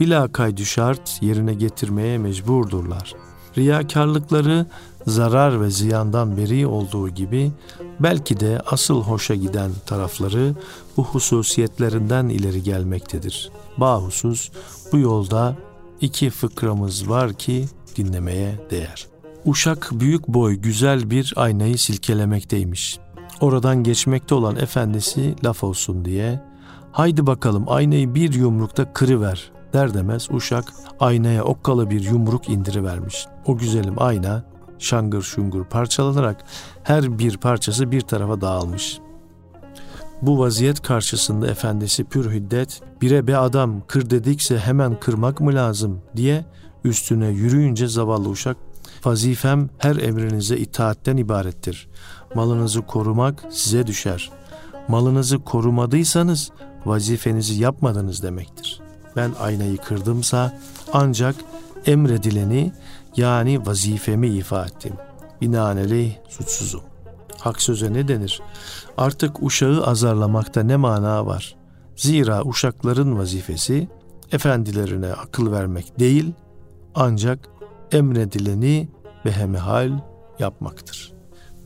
bila 0.00 0.32
kaydı 0.32 0.64
şart 0.64 1.22
yerine 1.22 1.54
getirmeye 1.54 2.18
mecburdurlar. 2.18 3.14
Riyakarlıkları 3.58 4.66
zarar 5.06 5.60
ve 5.60 5.70
ziyandan 5.70 6.36
beri 6.36 6.66
olduğu 6.66 7.08
gibi 7.08 7.52
belki 8.00 8.40
de 8.40 8.60
asıl 8.66 9.02
hoşa 9.02 9.34
giden 9.34 9.70
tarafları 9.86 10.54
bu 10.96 11.04
hususiyetlerinden 11.04 12.28
ileri 12.28 12.62
gelmektedir. 12.62 13.50
Bahusus 13.76 14.50
bu 14.92 14.98
yolda 14.98 15.56
iki 16.00 16.30
fıkramız 16.30 17.08
var 17.08 17.32
ki 17.32 17.66
dinlemeye 17.96 18.60
değer. 18.70 19.06
Uşak 19.44 19.90
büyük 19.92 20.28
boy 20.28 20.54
güzel 20.54 21.10
bir 21.10 21.32
aynayı 21.36 21.78
silkelemekteymiş. 21.78 22.98
Oradan 23.40 23.82
geçmekte 23.82 24.34
olan 24.34 24.56
efendisi 24.56 25.34
laf 25.44 25.64
olsun 25.64 26.04
diye 26.04 26.40
haydi 26.92 27.26
bakalım 27.26 27.64
aynayı 27.66 28.14
bir 28.14 28.32
yumrukta 28.32 28.92
kırıver 28.92 29.50
der 29.72 29.94
demez 29.94 30.28
uşak 30.30 30.64
aynaya 31.00 31.44
okkalı 31.44 31.90
bir 31.90 32.00
yumruk 32.00 32.48
indirivermiş. 32.48 33.26
O 33.46 33.56
güzelim 33.56 34.02
ayna 34.02 34.44
şangır 34.78 35.22
şungur 35.22 35.64
parçalanarak 35.64 36.44
her 36.82 37.18
bir 37.18 37.36
parçası 37.36 37.90
bir 37.90 38.00
tarafa 38.00 38.40
dağılmış. 38.40 38.98
Bu 40.22 40.38
vaziyet 40.38 40.82
karşısında 40.82 41.46
efendisi 41.46 42.04
pür 42.04 42.32
hiddet 42.32 42.82
bire 43.02 43.26
be 43.26 43.36
adam 43.36 43.82
kır 43.86 44.10
dedikse 44.10 44.58
hemen 44.58 45.00
kırmak 45.00 45.40
mı 45.40 45.54
lazım 45.54 46.00
diye 46.16 46.44
üstüne 46.84 47.28
yürüyünce 47.28 47.88
zavallı 47.88 48.28
uşak 48.28 48.56
Vazifem 49.04 49.70
her 49.78 49.96
emrinize 49.96 50.56
itaatten 50.56 51.16
ibarettir. 51.16 51.88
Malınızı 52.34 52.82
korumak 52.82 53.44
size 53.50 53.86
düşer. 53.86 54.30
Malınızı 54.88 55.38
korumadıysanız 55.38 56.50
vazifenizi 56.86 57.62
yapmadınız 57.62 58.22
demektir. 58.22 58.80
Ben 59.16 59.32
aynayı 59.40 59.76
kırdımsa 59.76 60.58
ancak 60.92 61.34
emredileni 61.86 62.72
yani 63.16 63.66
vazifemi 63.66 64.28
ifa 64.28 64.64
ettim. 64.64 64.92
Binaenaleyh 65.40 66.14
suçsuzum. 66.28 66.82
Hak 67.38 67.62
söze 67.62 67.92
ne 67.92 68.08
denir? 68.08 68.40
Artık 68.98 69.42
uşağı 69.42 69.84
azarlamakta 69.84 70.62
ne 70.62 70.76
mana 70.76 71.26
var? 71.26 71.56
Zira 71.96 72.42
uşakların 72.44 73.18
vazifesi 73.18 73.88
efendilerine 74.32 75.12
akıl 75.12 75.52
vermek 75.52 75.98
değil, 75.98 76.32
ancak 76.94 77.48
emredileni 77.92 78.88
behemehal 79.24 79.90
yapmaktır. 80.38 81.12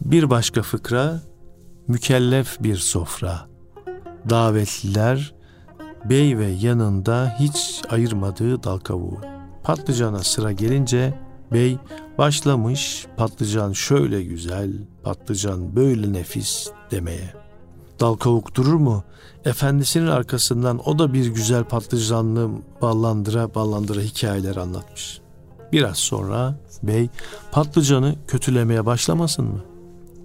Bir 0.01 0.31
başka 0.31 0.63
fıkra, 0.63 1.21
mükellef 1.89 2.63
bir 2.63 2.77
sofra. 2.77 3.49
Davetliler, 4.31 5.35
bey 6.05 6.39
ve 6.39 6.47
yanında 6.47 7.37
hiç 7.39 7.83
ayırmadığı 7.91 8.63
dal 8.63 8.79
kavuğu. 8.79 9.19
Patlıcana 9.63 10.19
sıra 10.19 10.53
gelince 10.53 11.15
bey 11.53 11.79
başlamış 12.19 13.07
patlıcan 13.17 13.73
şöyle 13.73 14.23
güzel, 14.23 14.73
patlıcan 15.03 15.77
böyle 15.77 16.13
nefis 16.13 16.71
demeye. 16.91 17.35
Dal 18.01 18.15
kavuk 18.15 18.55
durur 18.55 18.75
mu? 18.75 19.05
Efendisinin 19.45 20.07
arkasından 20.07 20.89
o 20.89 20.99
da 20.99 21.13
bir 21.13 21.27
güzel 21.27 21.65
patlıcanlı 21.65 22.51
ballandıra 22.83 23.55
ballandıra 23.55 24.01
hikayeler 24.01 24.57
anlatmış. 24.57 25.21
Biraz 25.73 25.97
sonra 25.97 26.55
bey 26.83 27.09
patlıcanı 27.53 28.15
kötülemeye 28.29 28.87
başlamasın 28.87 29.45
mı? 29.45 29.61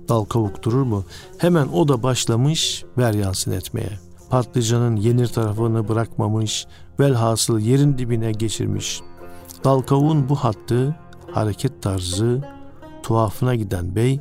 Dal 0.10 0.26
kavuk 0.26 0.64
durur 0.64 0.84
mu? 0.84 1.04
Hemen 1.38 1.68
o 1.68 1.88
da 1.88 2.04
başlamış 2.04 2.84
veryansın 2.98 3.52
etmeye. 3.52 4.09
Patlıcanın 4.30 4.96
yenir 4.96 5.28
tarafını 5.28 5.88
bırakmamış, 5.88 6.66
velhasıl 7.00 7.60
yerin 7.60 7.98
dibine 7.98 8.32
geçirmiş. 8.32 9.02
Dal 9.64 9.82
kavuğun 9.82 10.30
bu 10.30 10.36
hattı, 10.36 10.96
hareket 11.32 11.84
tarzı 11.84 12.42
tuhafına 13.04 13.56
giden 13.56 13.96
bey, 13.96 14.20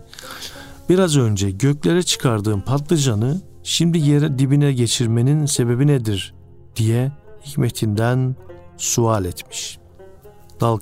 biraz 0.89 1.17
önce 1.17 1.51
göklere 1.51 2.03
çıkardığım 2.03 2.61
patlıcanı 2.61 3.41
şimdi 3.63 3.99
yere 3.99 4.39
dibine 4.39 4.73
geçirmenin 4.73 5.47
sebebi 5.47 5.87
nedir 5.87 6.35
diye 6.77 7.13
hikmetinden 7.45 8.37
sual 8.77 9.25
etmiş. 9.25 9.79
Dal 10.61 10.79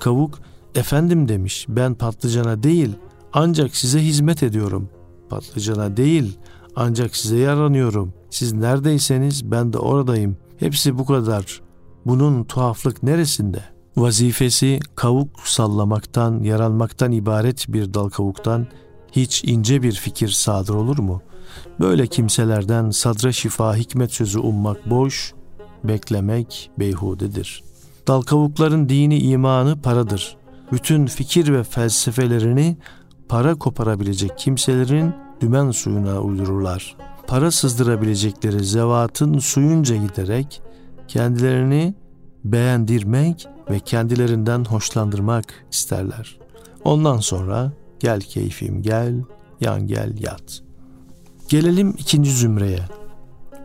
efendim 0.75 1.27
demiş 1.27 1.65
ben 1.69 1.95
patlıcana 1.95 2.63
değil 2.63 2.95
ancak 3.33 3.75
size 3.75 3.99
hizmet 3.99 4.43
ediyorum. 4.43 4.89
Patlıcana 5.29 5.97
değil 5.97 6.39
ancak 6.77 7.15
size 7.15 7.37
yaranıyorum. 7.37 8.13
Siz 8.29 8.53
neredeyseniz 8.53 9.51
ben 9.51 9.73
de 9.73 9.77
oradayım. 9.77 10.37
Hepsi 10.57 10.97
bu 10.97 11.05
kadar. 11.05 11.61
Bunun 12.05 12.43
tuhaflık 12.43 13.03
neresinde? 13.03 13.59
Vazifesi 13.97 14.79
kavuk 14.95 15.39
sallamaktan, 15.43 16.43
yaranmaktan 16.43 17.11
ibaret 17.11 17.65
bir 17.69 17.93
dal 17.93 18.09
kavuktan 18.09 18.67
hiç 19.11 19.43
ince 19.43 19.83
bir 19.83 19.93
fikir 19.93 20.29
sadır 20.29 20.73
olur 20.73 20.99
mu? 20.99 21.21
Böyle 21.79 22.07
kimselerden 22.07 22.89
sadra 22.89 23.31
şifa 23.31 23.75
hikmet 23.75 24.11
sözü 24.11 24.39
ummak 24.39 24.89
boş, 24.89 25.33
beklemek 25.83 26.71
beyhudedir.'' 26.79 27.67
Dal 28.07 28.21
kavukların 28.21 28.89
dini 28.89 29.19
imanı 29.19 29.81
paradır. 29.81 30.37
Bütün 30.71 31.05
fikir 31.05 31.53
ve 31.53 31.63
felsefelerini 31.63 32.77
para 33.29 33.55
koparabilecek 33.55 34.37
kimselerin 34.37 35.13
dümen 35.41 35.71
suyuna 35.71 36.21
uydururlar. 36.21 36.95
Para 37.27 37.51
sızdırabilecekleri 37.51 38.63
zevatın 38.63 39.39
suyunca 39.39 39.95
giderek 39.95 40.61
kendilerini 41.07 41.93
beğendirmek 42.43 43.47
ve 43.69 43.79
kendilerinden 43.79 44.65
hoşlandırmak 44.65 45.65
isterler. 45.71 46.37
Ondan 46.83 47.17
sonra 47.17 47.71
gel 47.99 48.21
keyfim 48.21 48.81
gel, 48.81 49.21
yan 49.61 49.87
gel 49.87 50.13
yat. 50.19 50.61
Gelelim 51.49 51.93
ikinci 51.97 52.31
zümreye. 52.31 52.79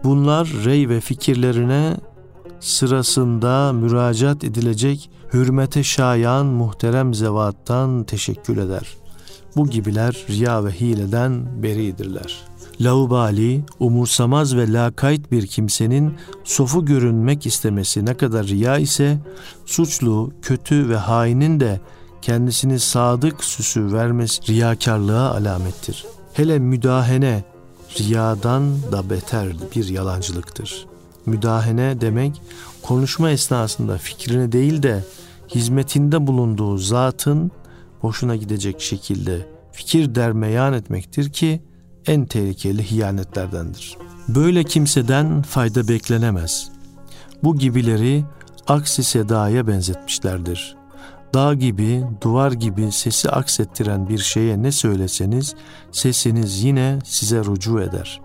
Bunlar 0.05 0.49
rey 0.65 0.89
ve 0.89 1.01
fikirlerine 1.01 1.97
sırasında 2.61 3.73
müracaat 3.73 4.45
edilecek 4.45 5.11
hürmete 5.33 5.83
şayan 5.83 6.47
muhterem 6.47 7.15
zevattan 7.15 8.05
teşekkür 8.05 8.57
eder. 8.57 9.02
Bu 9.57 9.71
gibiler 9.71 10.27
riya 10.29 10.65
ve 10.65 10.71
hileden 10.71 11.63
beridirler. 11.63 12.45
Laubali, 12.81 13.65
umursamaz 13.81 14.57
ve 14.57 14.73
lakayt 14.73 15.33
bir 15.33 15.47
kimsenin 15.47 16.15
sofu 16.45 16.85
görünmek 16.85 17.47
istemesi 17.47 18.07
ne 18.07 18.17
kadar 18.17 18.47
riya 18.47 18.79
ise, 18.79 19.19
suçlu, 19.67 20.33
kötü 20.43 20.89
ve 20.89 20.97
hainin 20.97 21.61
de 21.61 21.81
kendisini 22.23 22.81
sadık 22.81 23.45
süsü 23.45 23.93
vermesi 23.93 24.53
riyakarlığa 24.53 25.31
alamettir. 25.31 26.07
Hele 26.33 26.59
müdahene, 26.59 27.45
riyadan 27.99 28.93
da 28.93 29.11
beter 29.11 29.49
bir 29.77 29.89
yalancılıktır 29.89 30.87
müdahene 31.27 32.01
demek 32.01 32.43
konuşma 32.83 33.31
esnasında 33.31 33.99
fikrini 33.99 34.53
değil 34.53 34.83
de 34.83 35.05
hizmetinde 35.49 36.27
bulunduğu 36.27 36.79
zatın 36.79 37.51
hoşuna 38.03 38.37
gidecek 38.37 38.81
şekilde 38.81 39.47
fikir 39.73 40.15
dermeyan 40.15 40.73
etmektir 40.73 41.33
ki 41.33 41.63
en 42.07 42.27
tehlikeli 42.27 42.91
hiyanetlerdendir. 42.91 43.97
Böyle 44.29 44.65
kimseden 44.65 45.43
fayda 45.43 45.89
beklenemez. 45.89 46.71
Bu 47.45 47.57
gibileri 47.57 48.25
aksi 48.67 49.05
sedaya 49.05 49.67
benzetmişlerdir. 49.67 50.77
Dağ 51.35 51.55
gibi, 51.55 52.05
duvar 52.21 52.53
gibi 52.53 52.93
sesi 52.93 53.31
aksettiren 53.31 54.09
bir 54.09 54.19
şeye 54.19 54.63
ne 54.63 54.73
söyleseniz 54.73 55.55
sesiniz 55.93 56.63
yine 56.63 56.99
size 57.05 57.45
rucu 57.45 57.81
eder. 57.81 58.21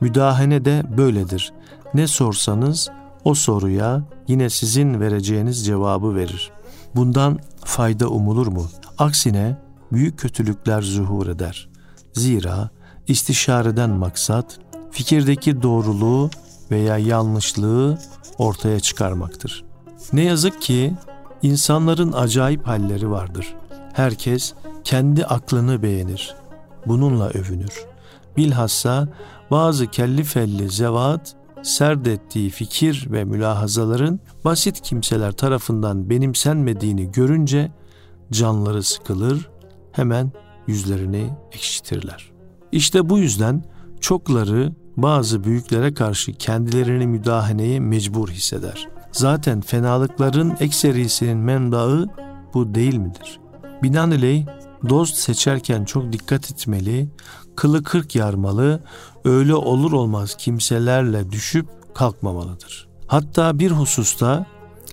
Müdahene 0.00 0.64
de 0.64 0.82
böyledir. 0.96 1.52
Ne 1.94 2.06
sorsanız 2.06 2.88
o 3.24 3.34
soruya 3.34 4.02
yine 4.28 4.50
sizin 4.50 5.00
vereceğiniz 5.00 5.66
cevabı 5.66 6.14
verir. 6.14 6.50
Bundan 6.94 7.38
fayda 7.64 8.08
umulur 8.08 8.46
mu? 8.46 8.66
Aksine 8.98 9.56
büyük 9.92 10.18
kötülükler 10.18 10.82
zuhur 10.82 11.26
eder. 11.26 11.68
Zira 12.12 12.70
istişareden 13.08 13.90
maksat 13.90 14.58
fikirdeki 14.90 15.62
doğruluğu 15.62 16.30
veya 16.70 16.98
yanlışlığı 16.98 17.98
ortaya 18.38 18.80
çıkarmaktır. 18.80 19.64
Ne 20.12 20.22
yazık 20.22 20.62
ki 20.62 20.94
insanların 21.42 22.12
acayip 22.12 22.66
halleri 22.66 23.10
vardır. 23.10 23.54
Herkes 23.92 24.54
kendi 24.84 25.26
aklını 25.26 25.82
beğenir. 25.82 26.34
Bununla 26.86 27.28
övünür. 27.28 27.84
Bilhassa 28.36 29.08
bazı 29.50 29.86
kelli 29.86 30.24
felli 30.24 30.70
zevat 30.70 31.36
serdettiği 31.62 32.50
fikir 32.50 33.08
ve 33.12 33.24
mülahazaların 33.24 34.20
basit 34.44 34.80
kimseler 34.80 35.32
tarafından 35.32 36.10
benimsenmediğini 36.10 37.12
görünce 37.12 37.70
canları 38.32 38.82
sıkılır, 38.82 39.48
hemen 39.92 40.32
yüzlerini 40.66 41.30
ekşitirler. 41.52 42.30
İşte 42.72 43.08
bu 43.08 43.18
yüzden 43.18 43.64
çokları 44.00 44.72
bazı 44.96 45.44
büyüklere 45.44 45.94
karşı 45.94 46.32
kendilerini 46.32 47.06
müdahaneye 47.06 47.80
mecbur 47.80 48.28
hisseder. 48.28 48.88
Zaten 49.12 49.60
fenalıkların 49.60 50.56
ekserisinin 50.60 51.38
mendaı 51.38 52.06
bu 52.54 52.74
değil 52.74 52.96
midir? 52.96 53.40
Binaenaleyh 53.82 54.46
dost 54.88 55.16
seçerken 55.16 55.84
çok 55.84 56.12
dikkat 56.12 56.50
etmeli, 56.50 57.08
kılı 57.56 57.82
kırk 57.82 58.14
yarmalı, 58.14 58.82
öyle 59.24 59.54
olur 59.54 59.92
olmaz 59.92 60.34
kimselerle 60.38 61.32
düşüp 61.32 61.66
kalkmamalıdır. 61.94 62.88
Hatta 63.06 63.58
bir 63.58 63.70
hususta 63.70 64.46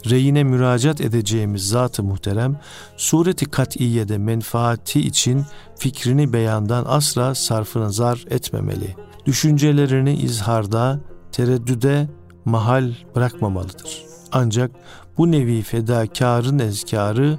reyine 0.09 0.43
müracaat 0.43 1.01
edeceğimiz 1.01 1.69
zat-ı 1.69 2.03
muhterem, 2.03 2.59
sureti 2.97 3.45
kat'iyede 3.45 4.17
menfaati 4.17 4.99
için 4.99 5.45
fikrini 5.79 6.33
beyandan 6.33 6.85
asla 6.87 7.35
sarfına 7.35 7.89
zar 7.89 8.25
etmemeli. 8.29 8.95
Düşüncelerini 9.25 10.13
izharda, 10.13 10.99
tereddüde 11.31 12.07
mahal 12.45 12.93
bırakmamalıdır. 13.15 14.03
Ancak 14.31 14.71
bu 15.17 15.31
nevi 15.31 15.61
fedakarın 15.61 16.59
ezkarı 16.59 17.37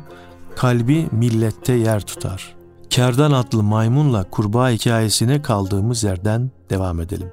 kalbi 0.57 1.09
millette 1.12 1.72
yer 1.72 2.00
tutar. 2.00 2.55
Kerdan 2.90 3.33
adlı 3.33 3.62
maymunla 3.62 4.31
kurbağa 4.31 4.70
hikayesine 4.70 5.42
kaldığımız 5.42 6.05
yerden 6.05 6.50
devam 6.70 7.00
edelim. 7.00 7.29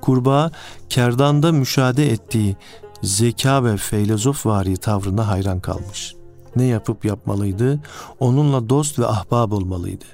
Kurbağa, 0.00 0.50
kerdanda 0.88 1.52
müşahede 1.52 2.10
ettiği 2.10 2.56
zeka 3.02 3.64
ve 3.64 3.76
filozof 3.76 4.46
vari 4.46 4.76
tavrına 4.76 5.28
hayran 5.28 5.60
kalmış. 5.60 6.14
Ne 6.56 6.64
yapıp 6.64 7.04
yapmalıydı? 7.04 7.80
Onunla 8.20 8.68
dost 8.68 8.98
ve 8.98 9.06
ahbab 9.06 9.52
olmalıydı. 9.52 10.04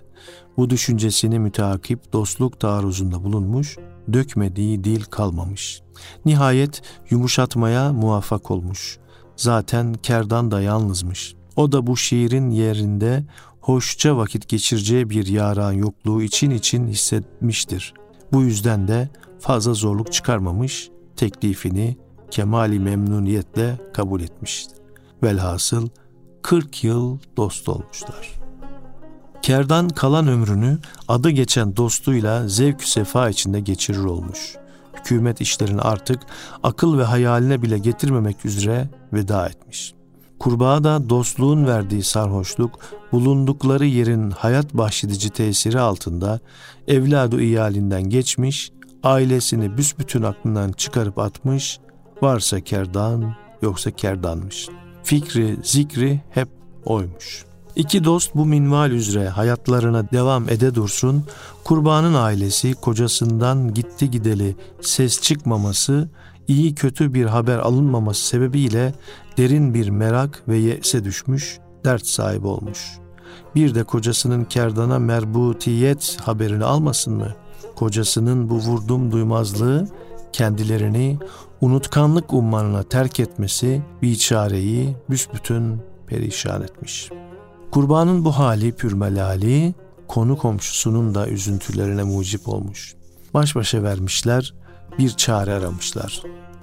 Bu 0.56 0.70
düşüncesini 0.70 1.38
müteakip 1.38 2.12
dostluk 2.12 2.60
taarruzunda 2.60 3.24
bulunmuş, 3.24 3.76
dökmediği 4.12 4.84
dil 4.84 5.04
kalmamış. 5.04 5.82
Nihayet 6.24 6.82
yumuşatmaya 7.10 7.92
muvaffak 7.92 8.50
olmuş. 8.50 8.98
Zaten 9.36 9.94
kerdan 9.94 10.50
da 10.50 10.60
yalnızmış. 10.60 11.34
O 11.56 11.72
da 11.72 11.86
bu 11.86 11.96
şiirin 11.96 12.50
yerinde 12.50 13.24
hoşça 13.60 14.16
vakit 14.16 14.48
geçireceği 14.48 15.10
bir 15.10 15.26
yaran 15.26 15.72
yokluğu 15.72 16.22
için 16.22 16.50
için 16.50 16.86
hissetmiştir. 16.86 17.94
Bu 18.32 18.42
yüzden 18.42 18.88
de 18.88 19.08
fazla 19.40 19.74
zorluk 19.74 20.12
çıkarmamış, 20.12 20.90
teklifini 21.16 21.96
kemali 22.30 22.78
memnuniyetle 22.78 23.78
kabul 23.92 24.20
etmiştir. 24.20 24.78
Velhasıl 25.22 25.88
40 26.42 26.84
yıl 26.84 27.18
dost 27.36 27.68
olmuşlar. 27.68 28.38
Kerdan 29.42 29.88
kalan 29.88 30.28
ömrünü 30.28 30.78
adı 31.08 31.30
geçen 31.30 31.76
dostuyla 31.76 32.48
zevk 32.48 32.84
sefa 32.84 33.28
içinde 33.28 33.60
geçirir 33.60 34.04
olmuş. 34.04 34.56
Hükümet 34.94 35.40
işlerini 35.40 35.80
artık 35.80 36.20
akıl 36.62 36.98
ve 36.98 37.04
hayaline 37.04 37.62
bile 37.62 37.78
getirmemek 37.78 38.44
üzere 38.44 38.88
veda 39.12 39.46
etmiş. 39.46 39.94
Kurbağa 40.38 40.84
da 40.84 41.10
dostluğun 41.10 41.66
verdiği 41.66 42.02
sarhoşluk, 42.02 42.78
bulundukları 43.12 43.86
yerin 43.86 44.30
hayat 44.30 44.74
bahşedici 44.74 45.30
tesiri 45.30 45.80
altında 45.80 46.40
evladı 46.88 47.42
iyalinden 47.42 48.02
geçmiş, 48.02 48.72
ailesini 49.02 49.76
büsbütün 49.76 50.22
aklından 50.22 50.72
çıkarıp 50.72 51.18
atmış, 51.18 51.78
varsa 52.22 52.60
kerdan 52.60 53.34
yoksa 53.62 53.90
kerdanmış. 53.90 54.68
Fikri, 55.02 55.56
zikri 55.62 56.20
hep 56.30 56.48
oymuş. 56.84 57.44
İki 57.76 58.04
dost 58.04 58.34
bu 58.34 58.46
minval 58.46 58.90
üzere 58.90 59.28
hayatlarına 59.28 60.10
devam 60.10 60.48
ede 60.48 60.74
dursun, 60.74 61.24
kurbanın 61.64 62.14
ailesi 62.14 62.74
kocasından 62.74 63.74
gitti 63.74 64.10
gideli 64.10 64.56
ses 64.80 65.20
çıkmaması, 65.20 66.08
iyi 66.48 66.74
kötü 66.74 67.14
bir 67.14 67.26
haber 67.26 67.58
alınmaması 67.58 68.26
sebebiyle 68.26 68.94
derin 69.36 69.74
bir 69.74 69.88
merak 69.88 70.42
ve 70.48 70.56
yese 70.56 71.04
düşmüş, 71.04 71.58
dert 71.84 72.06
sahibi 72.06 72.46
olmuş. 72.46 72.98
Bir 73.54 73.74
de 73.74 73.84
kocasının 73.84 74.44
kerdana 74.44 74.98
merbutiyet 74.98 76.16
haberini 76.20 76.64
almasın 76.64 77.14
mı? 77.14 77.34
Kocasının 77.76 78.50
bu 78.50 78.54
vurdum 78.54 79.12
duymazlığı 79.12 79.88
kendilerini 80.32 81.18
unutkanlık 81.60 82.32
ummanına 82.32 82.82
terk 82.82 83.20
etmesi 83.20 83.82
biçareyi 84.02 84.96
büsbütün 85.10 85.82
perişan 86.06 86.62
etmiş. 86.62 87.10
Kurbanın 87.70 88.24
bu 88.24 88.32
hali 88.32 88.72
pürmelali 88.72 89.74
konu 90.08 90.38
komşusunun 90.38 91.14
da 91.14 91.28
üzüntülerine 91.28 92.02
mucip 92.02 92.48
olmuş. 92.48 92.94
Baş 93.34 93.56
başa 93.56 93.82
vermişler, 93.82 94.54
bir 94.98 95.10
çare 95.10 95.52
aramışlar. 95.52 96.22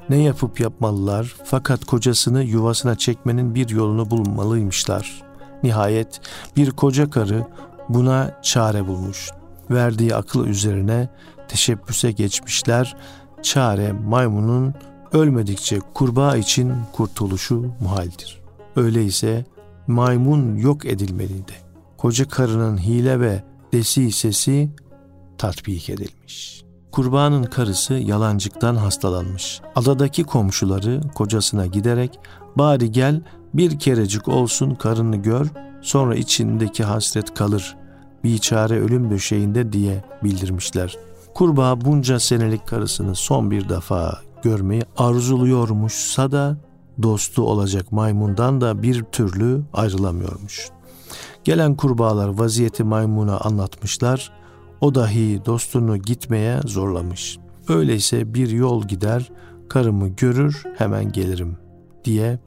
Ne 0.10 0.18
yapıp 0.18 0.60
yapmalılar 0.60 1.36
fakat 1.44 1.86
kocasını 1.86 2.44
yuvasına 2.44 2.96
çekmenin 2.96 3.56
bir 3.56 3.70
yolunu 3.70 4.12
bulmalıymışlar. 4.12 5.24
Nihayet 5.64 6.22
bir 6.56 6.72
koca 6.72 7.10
karı 7.10 7.48
buna 7.90 8.42
çare 8.42 8.88
bulmuş. 8.88 9.30
Verdiği 9.72 10.16
akıl 10.16 10.48
üzerine 10.48 11.10
teşebbüse 11.48 12.12
geçmişler. 12.12 12.98
Çare 13.46 13.92
maymunun 13.92 14.74
ölmedikçe 15.14 15.80
kurbağa 15.94 16.38
için 16.38 16.74
kurtuluşu 16.94 17.66
muhaldir. 17.82 18.42
Öyleyse 18.76 19.46
maymun 19.88 20.56
yok 20.56 20.86
edilmeliydi. 20.86 21.54
Koca 21.98 22.28
karının 22.28 22.78
hile 22.78 23.20
ve 23.20 23.44
desi 23.74 24.12
sesi 24.12 24.70
tatbik 25.38 25.90
edilmiş. 25.90 26.64
Kurbanın 26.92 27.44
karısı 27.44 27.94
yalancıktan 27.94 28.76
hastalanmış. 28.76 29.62
Adadaki 29.76 30.24
komşuları 30.24 31.02
kocasına 31.16 31.66
giderek 31.66 32.20
bari 32.56 32.92
gel 32.92 33.22
bir 33.54 33.80
kerecik 33.80 34.28
olsun 34.28 34.76
karını 34.76 35.16
gör 35.16 35.48
sonra 35.82 36.16
içindeki 36.16 36.84
hasret 36.84 37.34
kalır. 37.34 37.78
Biçare 38.24 38.80
ölüm 38.80 39.10
döşeğinde 39.10 39.74
diye 39.74 40.04
bildirmişler. 40.24 40.98
Kurbağa 41.36 41.82
bunca 41.82 42.20
senelik 42.20 42.68
karısını 42.68 43.16
son 43.16 43.52
bir 43.52 43.70
defa 43.70 44.20
görmeyi 44.44 44.84
arzuluyormuşsa 44.98 46.32
da 46.32 46.58
dostu 47.02 47.44
olacak 47.44 47.92
maymundan 47.92 48.62
da 48.62 48.84
bir 48.84 49.04
türlü 49.04 49.62
ayrılamıyormuş. 49.74 50.70
Gelen 51.44 51.76
kurbağalar 51.76 52.28
vaziyeti 52.28 52.84
maymuna 52.84 53.38
anlatmışlar. 53.38 54.32
O 54.82 54.96
dahi 54.96 55.42
dostunu 55.46 55.98
gitmeye 55.98 56.60
zorlamış. 56.66 57.38
Öyleyse 57.68 58.34
bir 58.34 58.50
yol 58.50 58.84
gider, 58.84 59.32
karımı 59.70 60.08
görür 60.08 60.64
hemen 60.78 61.12
gelirim 61.12 61.58
diye 62.06 62.40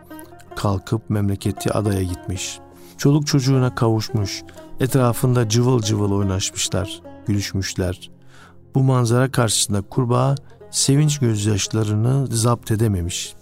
kalkıp 0.57 1.11
memleketi 1.11 1.72
adaya 1.72 2.03
gitmiş. 2.03 2.59
Çoluk 2.98 3.27
çocuğuna 3.27 3.74
kavuşmuş, 3.74 4.42
etrafında 4.81 5.48
cıvıl 5.48 5.81
cıvıl 5.81 6.12
oynaşmışlar, 6.12 7.03
gülüşmüşler. 7.27 8.17
Bu 8.78 8.82
manzara 8.82 9.30
karşısında 9.30 9.82
kurbağa 9.82 10.34
sevinç 10.70 11.18
gözyaşlarını 11.18 12.26
zapt 12.26 12.70
edememiş. 12.70 13.34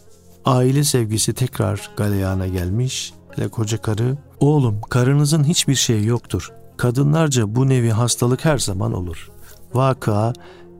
Aile 0.45 0.85
sevgisi 0.85 1.35
tekrar 1.35 1.91
galeyana 1.97 2.47
gelmiş. 2.47 3.13
Hele 3.35 3.49
koca 3.49 3.83
karı, 3.83 4.17
oğlum 4.41 4.81
karınızın 4.81 5.45
hiçbir 5.45 5.75
şeyi 5.75 6.07
yoktur. 6.07 6.53
Kadınlarca 6.77 7.57
bu 7.57 7.69
nevi 7.69 7.91
hastalık 7.91 8.45
her 8.45 8.59
zaman 8.59 8.93
olur. 8.93 9.31
Vaka 9.75 10.33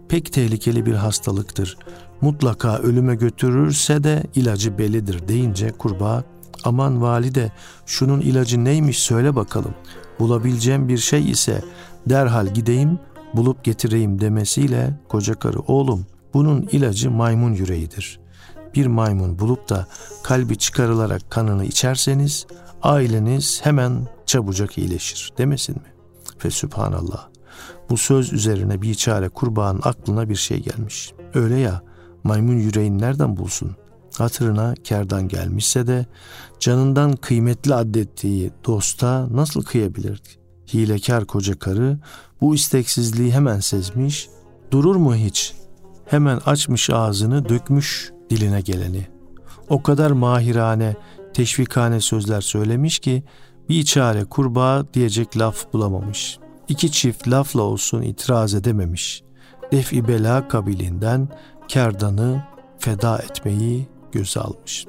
pek 0.09 0.33
tehlikeli 0.33 0.87
bir 0.87 0.95
hastalıktır. 0.95 1.77
Mutlaka 2.21 2.79
ölüme 2.79 3.15
götürürse 3.15 4.05
de 4.05 4.23
ilacı 4.35 4.79
bellidir 4.79 5.29
deyince 5.29 5.71
kurbağa 5.71 6.25
aman 6.65 7.03
valide 7.03 7.53
şunun 7.87 8.21
ilacı 8.21 8.65
neymiş 8.65 8.99
söyle 8.99 9.37
bakalım. 9.37 9.75
Bulabileceğim 10.19 10.89
bir 10.89 10.99
şey 10.99 11.31
ise 11.31 11.65
derhal 12.07 12.47
gideyim 12.47 12.99
bulup 13.37 13.65
getireyim 13.65 14.21
demesiyle 14.21 15.01
koca 15.09 15.35
karı 15.35 15.61
oğlum 15.61 16.07
bunun 16.35 16.63
ilacı 16.63 17.11
maymun 17.11 17.53
yüreğidir. 17.53 18.21
Bir 18.75 18.87
maymun 18.87 19.39
bulup 19.39 19.69
da 19.69 19.87
kalbi 20.23 20.59
çıkarılarak 20.59 21.31
kanını 21.31 21.65
içerseniz 21.65 22.47
aileniz 22.83 23.61
hemen 23.65 24.09
çabucak 24.27 24.79
iyileşir 24.79 25.33
demesin 25.39 25.75
mi? 25.75 25.93
Ve 26.45 26.51
Sübhanallah 26.51 27.29
bu 27.91 27.97
söz 27.97 28.33
üzerine 28.33 28.83
bir 28.83 28.95
çare 28.95 29.29
kurbağanın 29.29 29.81
aklına 29.85 30.29
bir 30.29 30.37
şey 30.37 30.63
gelmiş. 30.63 31.13
Öyle 31.35 31.59
ya 31.59 31.83
maymun 32.25 32.57
yüreğini 32.57 32.99
nereden 32.99 33.37
bulsun? 33.37 33.77
hatırına 34.19 34.75
kerdan 34.85 35.29
gelmişse 35.29 35.87
de 35.87 36.07
canından 36.61 37.17
kıymetli 37.17 37.75
addettiği 37.75 38.53
dosta 38.65 39.29
nasıl 39.31 39.63
kıyabilirdi? 39.63 40.29
Hilekar 40.75 41.25
koca 41.25 41.59
karı 41.59 41.99
bu 42.41 42.55
isteksizliği 42.55 43.33
hemen 43.33 43.61
sezmiş, 43.61 44.29
durur 44.71 44.97
mu 44.97 45.15
hiç? 45.15 45.55
Hemen 46.07 46.41
açmış 46.47 46.91
ağzını 46.91 47.49
dökmüş 47.49 48.13
diline 48.31 48.61
geleni. 48.61 49.07
O 49.69 49.83
kadar 49.83 50.11
mahirane, 50.11 50.97
teşvikane 51.35 52.01
sözler 52.01 52.41
söylemiş 52.41 52.99
ki 52.99 53.23
bir 53.69 53.85
çare 53.85 54.25
kurbağa 54.25 54.85
diyecek 54.95 55.39
laf 55.39 55.73
bulamamış. 55.73 56.39
İki 56.69 56.93
çift 56.93 57.29
lafla 57.29 57.63
olsun 57.63 58.03
itiraz 58.03 58.55
edememiş. 58.55 59.23
Def-i 59.73 60.09
bela 60.09 60.49
kabilinden 60.49 61.29
kerdanı 61.69 62.45
feda 62.79 63.19
etmeyi 63.19 63.89
göze 64.13 64.41
almış. 64.41 64.87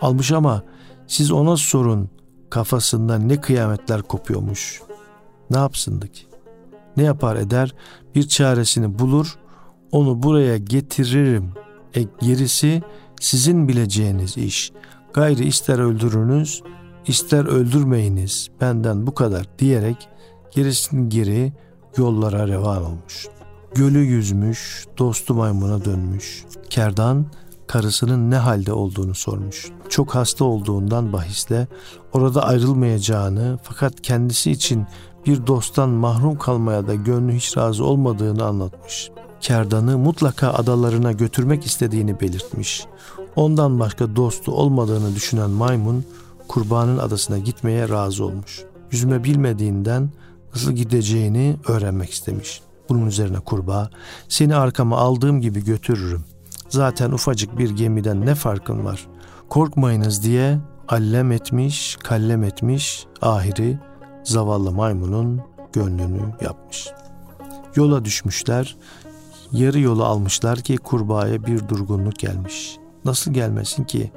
Almış 0.00 0.32
ama 0.32 0.62
siz 1.06 1.32
ona 1.32 1.56
sorun 1.56 2.08
kafasından 2.50 3.28
ne 3.28 3.40
kıyametler 3.40 4.02
kopuyormuş. 4.02 4.82
Ne 5.50 5.56
yapsındık? 5.56 6.33
Ne 6.96 7.02
yapar 7.02 7.36
eder 7.36 7.74
bir 8.14 8.28
çaresini 8.28 8.98
bulur 8.98 9.38
onu 9.92 10.22
buraya 10.22 10.56
getiririm. 10.56 11.52
E 11.96 12.02
gerisi 12.20 12.82
sizin 13.20 13.68
bileceğiniz 13.68 14.36
iş. 14.36 14.72
Gayri 15.12 15.44
ister 15.44 15.78
öldürünüz 15.78 16.62
ister 17.06 17.44
öldürmeyiniz 17.44 18.48
benden 18.60 19.06
bu 19.06 19.14
kadar 19.14 19.46
diyerek 19.58 20.08
gerisini 20.54 21.08
geri 21.08 21.52
yollara 21.96 22.48
revan 22.48 22.84
olmuş. 22.84 23.26
Gölü 23.74 23.98
yüzmüş, 23.98 24.86
dostu 24.98 25.34
maymuna 25.34 25.84
dönmüş. 25.84 26.44
Kerdan 26.70 27.26
karısının 27.66 28.30
ne 28.30 28.36
halde 28.36 28.72
olduğunu 28.72 29.14
sormuş. 29.14 29.70
Çok 29.88 30.14
hasta 30.14 30.44
olduğundan 30.44 31.12
bahisle 31.12 31.68
orada 32.12 32.42
ayrılmayacağını 32.42 33.58
fakat 33.62 34.00
kendisi 34.02 34.50
için 34.50 34.86
bir 35.26 35.46
dosttan 35.46 35.88
mahrum 35.88 36.38
kalmaya 36.38 36.86
da 36.86 36.94
gönlü 36.94 37.32
hiç 37.32 37.56
razı 37.56 37.84
olmadığını 37.84 38.44
anlatmış. 38.44 39.10
Kerdan'ı 39.40 39.98
mutlaka 39.98 40.52
adalarına 40.52 41.12
götürmek 41.12 41.66
istediğini 41.66 42.20
belirtmiş. 42.20 42.86
Ondan 43.36 43.80
başka 43.80 44.16
dostu 44.16 44.52
olmadığını 44.52 45.14
düşünen 45.14 45.50
maymun 45.50 46.04
kurbanın 46.48 46.98
adasına 46.98 47.38
gitmeye 47.38 47.88
razı 47.88 48.24
olmuş. 48.24 48.64
Yüzme 48.90 49.24
bilmediğinden 49.24 50.10
nasıl 50.54 50.72
gideceğini 50.72 51.56
öğrenmek 51.68 52.10
istemiş. 52.10 52.60
Bunun 52.88 53.06
üzerine 53.06 53.40
kurbağa 53.40 53.90
seni 54.28 54.56
arkama 54.56 54.96
aldığım 54.96 55.40
gibi 55.40 55.64
götürürüm. 55.64 56.24
Zaten 56.68 57.12
ufacık 57.12 57.58
bir 57.58 57.70
gemiden 57.70 58.26
ne 58.26 58.34
farkın 58.34 58.84
var? 58.84 59.06
Korkmayınız 59.48 60.22
diye 60.22 60.58
allem 60.88 61.32
etmiş, 61.32 61.96
kallem 62.02 62.44
etmiş, 62.44 63.06
ahiri 63.22 63.78
zavallı 64.24 64.72
maymunun 64.72 65.42
gönlünü 65.72 66.22
yapmış. 66.40 66.88
Yola 67.76 68.04
düşmüşler, 68.04 68.76
yarı 69.52 69.80
yolu 69.80 70.04
almışlar 70.04 70.60
ki 70.60 70.76
kurbağaya 70.76 71.46
bir 71.46 71.68
durgunluk 71.68 72.18
gelmiş. 72.18 72.76
Nasıl 73.04 73.32
gelmesin 73.32 73.84
ki? 73.84 74.12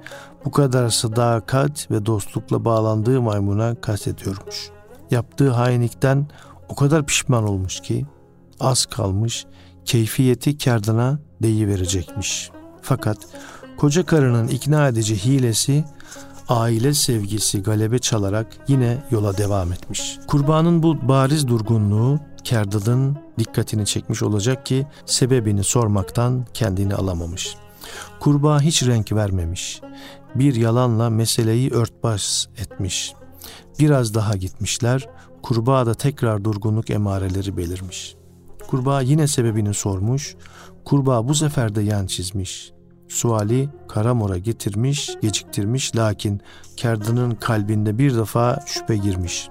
Bu 0.45 0.51
kadar 0.51 0.89
sadakat 0.89 1.91
ve 1.91 2.05
dostlukla 2.05 2.65
bağlandığı 2.65 3.21
maymuna 3.21 3.81
kastediyormuş. 3.81 4.69
Yaptığı 5.11 5.49
hainlikten 5.49 6.27
o 6.69 6.75
kadar 6.75 7.05
pişman 7.05 7.49
olmuş 7.49 7.79
ki 7.79 8.05
az 8.59 8.85
kalmış 8.85 9.45
keyfiyeti 9.85 10.57
kardına 10.57 11.19
verecekmiş. 11.41 12.51
Fakat 12.81 13.17
koca 13.77 14.05
karının 14.05 14.47
ikna 14.47 14.87
edici 14.87 15.25
hilesi 15.25 15.85
aile 16.49 16.93
sevgisi 16.93 17.63
galebe 17.63 17.99
çalarak 17.99 18.47
yine 18.67 19.03
yola 19.11 19.37
devam 19.37 19.73
etmiş. 19.73 20.19
Kurbanın 20.27 20.83
bu 20.83 21.07
bariz 21.07 21.47
durgunluğu 21.47 22.19
Kerdal'ın 22.43 23.17
dikkatini 23.39 23.85
çekmiş 23.85 24.23
olacak 24.23 24.65
ki 24.65 24.87
sebebini 25.05 25.63
sormaktan 25.63 26.45
kendini 26.53 26.95
alamamış. 26.95 27.55
Kurbağa 28.19 28.61
hiç 28.61 28.83
renk 28.83 29.11
vermemiş. 29.11 29.81
Bir 30.35 30.55
yalanla 30.55 31.09
meseleyi 31.09 31.71
örtbas 31.71 32.45
etmiş. 32.57 33.13
Biraz 33.79 34.13
daha 34.13 34.35
gitmişler. 34.35 35.09
Kurbağa 35.41 35.85
da 35.85 35.93
tekrar 35.93 36.43
durgunluk 36.43 36.89
emareleri 36.89 37.57
belirmiş. 37.57 38.15
Kurbağa 38.67 39.01
yine 39.01 39.27
sebebini 39.27 39.73
sormuş. 39.73 40.35
Kurbağa 40.85 41.27
bu 41.27 41.35
sefer 41.35 41.75
de 41.75 41.81
yan 41.81 42.05
çizmiş. 42.05 42.71
Suali 43.07 43.69
Karamor'a 43.87 44.37
getirmiş, 44.37 45.15
geciktirmiş 45.21 45.95
lakin 45.95 46.41
Kerdan'ın 46.77 47.31
kalbinde 47.31 47.97
bir 47.97 48.15
defa 48.15 48.63
şüphe 48.65 48.97
girmiş. 48.97 49.49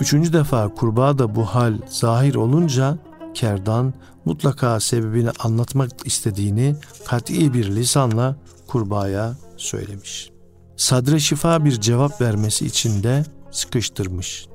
Üçüncü 0.00 0.32
defa 0.32 0.74
kurbağa 0.74 1.18
da 1.18 1.34
bu 1.34 1.44
hal 1.44 1.78
zahir 1.88 2.34
olunca 2.34 2.98
Kerdan 3.34 3.94
mutlaka 4.24 4.80
sebebini 4.80 5.30
anlatmak 5.38 5.90
istediğini 6.04 6.76
kat'i 7.06 7.54
bir 7.54 7.76
lisanla 7.76 8.36
kurbağaya 8.66 9.36
söylemiş. 9.56 10.30
Sadre 10.76 11.18
şifa 11.18 11.64
bir 11.64 11.80
cevap 11.80 12.20
vermesi 12.20 12.66
için 12.66 13.02
de 13.02 13.24
sıkıştırmış. 13.50 14.46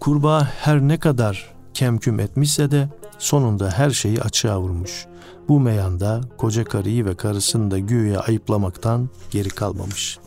Kurbağa 0.00 0.44
her 0.44 0.80
ne 0.80 0.98
kadar 0.98 1.54
kemküm 1.74 2.20
etmişse 2.20 2.70
de 2.70 2.88
sonunda 3.18 3.70
her 3.70 3.90
şeyi 3.90 4.22
açığa 4.22 4.60
vurmuş. 4.60 5.06
Bu 5.48 5.60
meyanda 5.60 6.20
koca 6.38 6.64
karıyı 6.64 7.04
ve 7.04 7.14
karısını 7.14 7.70
da 7.70 7.78
güya 7.78 8.20
ayıplamaktan 8.20 9.08
geri 9.30 9.48
kalmamış. 9.48 10.18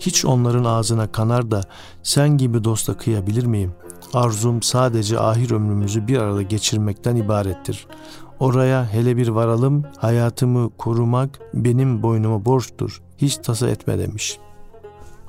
Hiç 0.00 0.24
onların 0.24 0.64
ağzına 0.64 1.12
kanar 1.12 1.50
da 1.50 1.60
sen 2.02 2.28
gibi 2.28 2.64
dosta 2.64 2.96
kıyabilir 2.96 3.44
miyim? 3.44 3.72
Arzum 4.14 4.62
sadece 4.62 5.20
ahir 5.20 5.50
ömrümüzü 5.50 6.06
bir 6.06 6.18
arada 6.18 6.42
geçirmekten 6.42 7.16
ibarettir. 7.16 7.86
Oraya 8.40 8.92
hele 8.92 9.16
bir 9.16 9.28
varalım, 9.28 9.84
hayatımı 9.96 10.70
korumak 10.78 11.40
benim 11.54 12.02
boynuma 12.02 12.44
borçtur. 12.44 13.02
Hiç 13.18 13.36
tasa 13.36 13.68
etme 13.68 13.98
demiş. 13.98 14.38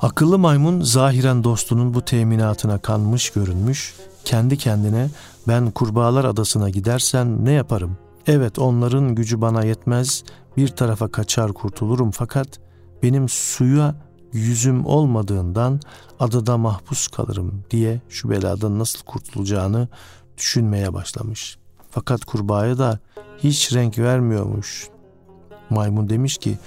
Akıllı 0.02 0.38
maymun 0.38 0.82
zahiren 0.82 1.44
dostunun 1.44 1.94
bu 1.94 2.02
teminatına 2.02 2.78
kanmış 2.78 3.30
görünmüş, 3.30 3.96
kendi 4.26 4.58
kendine 4.58 5.10
ben 5.48 5.72
kurbağalar 5.72 6.26
adasına 6.26 6.70
gidersem 6.70 7.46
ne 7.46 7.52
yaparım? 7.52 7.98
Evet 8.30 8.60
onların 8.60 9.16
gücü 9.16 9.42
bana 9.42 9.64
yetmez, 9.64 10.24
bir 10.58 10.68
tarafa 10.68 11.12
kaçar 11.12 11.54
kurtulurum 11.54 12.12
fakat 12.12 12.60
benim 13.04 13.30
suya 13.30 13.96
yüzüm 14.34 14.86
olmadığından 14.86 15.80
adada 16.20 16.58
mahpus 16.58 17.08
kalırım 17.08 17.64
diye 17.72 18.02
şu 18.10 18.30
beladan 18.30 18.80
nasıl 18.80 19.00
kurtulacağını 19.06 19.88
düşünmeye 20.38 20.94
başlamış. 20.94 21.58
Fakat 21.92 22.26
kurbağaya 22.26 22.78
da 22.78 23.00
hiç 23.38 23.74
renk 23.74 24.00
vermiyormuş. 24.00 24.90
Maymun 25.70 26.10
demiş 26.10 26.38
ki, 26.38 26.58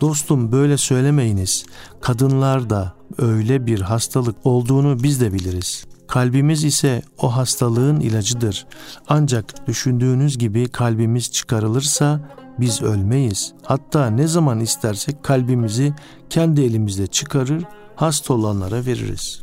dostum 0.00 0.52
böyle 0.52 0.76
söylemeyiniz. 0.76 1.64
Kadınlar 2.00 2.70
da 2.70 2.92
öyle 3.18 3.66
bir 3.66 3.80
hastalık 3.80 4.36
olduğunu 4.46 5.02
biz 5.02 5.20
de 5.20 5.32
biliriz. 5.32 5.87
Kalbimiz 6.08 6.64
ise 6.64 7.02
o 7.18 7.36
hastalığın 7.36 8.00
ilacıdır. 8.00 8.66
Ancak 9.08 9.66
düşündüğünüz 9.66 10.38
gibi 10.38 10.68
kalbimiz 10.68 11.32
çıkarılırsa 11.32 12.20
biz 12.60 12.82
ölmeyiz. 12.82 13.52
Hatta 13.62 14.10
ne 14.10 14.26
zaman 14.26 14.60
istersek 14.60 15.22
kalbimizi 15.22 15.94
kendi 16.30 16.60
elimizle 16.60 17.06
çıkarır, 17.06 17.64
hasta 17.96 18.34
olanlara 18.34 18.86
veririz. 18.86 19.42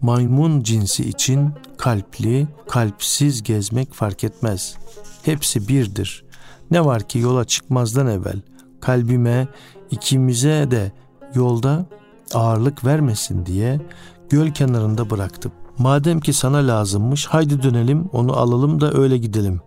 Maymun 0.00 0.62
cinsi 0.62 1.08
için 1.08 1.52
kalpli, 1.78 2.48
kalpsiz 2.68 3.42
gezmek 3.42 3.94
fark 3.94 4.24
etmez. 4.24 4.76
Hepsi 5.22 5.68
birdir. 5.68 6.24
Ne 6.70 6.84
var 6.84 7.08
ki 7.08 7.18
yola 7.18 7.44
çıkmazdan 7.44 8.06
evvel 8.06 8.40
kalbime, 8.80 9.48
ikimize 9.90 10.70
de 10.70 10.92
yolda 11.34 11.86
ağırlık 12.34 12.84
vermesin 12.84 13.46
diye 13.46 13.80
göl 14.30 14.50
kenarında 14.50 15.10
bıraktım. 15.10 15.52
Madem 15.80 16.20
ki 16.20 16.32
sana 16.32 16.56
lazımmış 16.56 17.26
haydi 17.26 17.62
dönelim 17.62 18.08
onu 18.12 18.36
alalım 18.36 18.80
da 18.80 18.92
öyle 18.92 19.18
gidelim. 19.18 19.60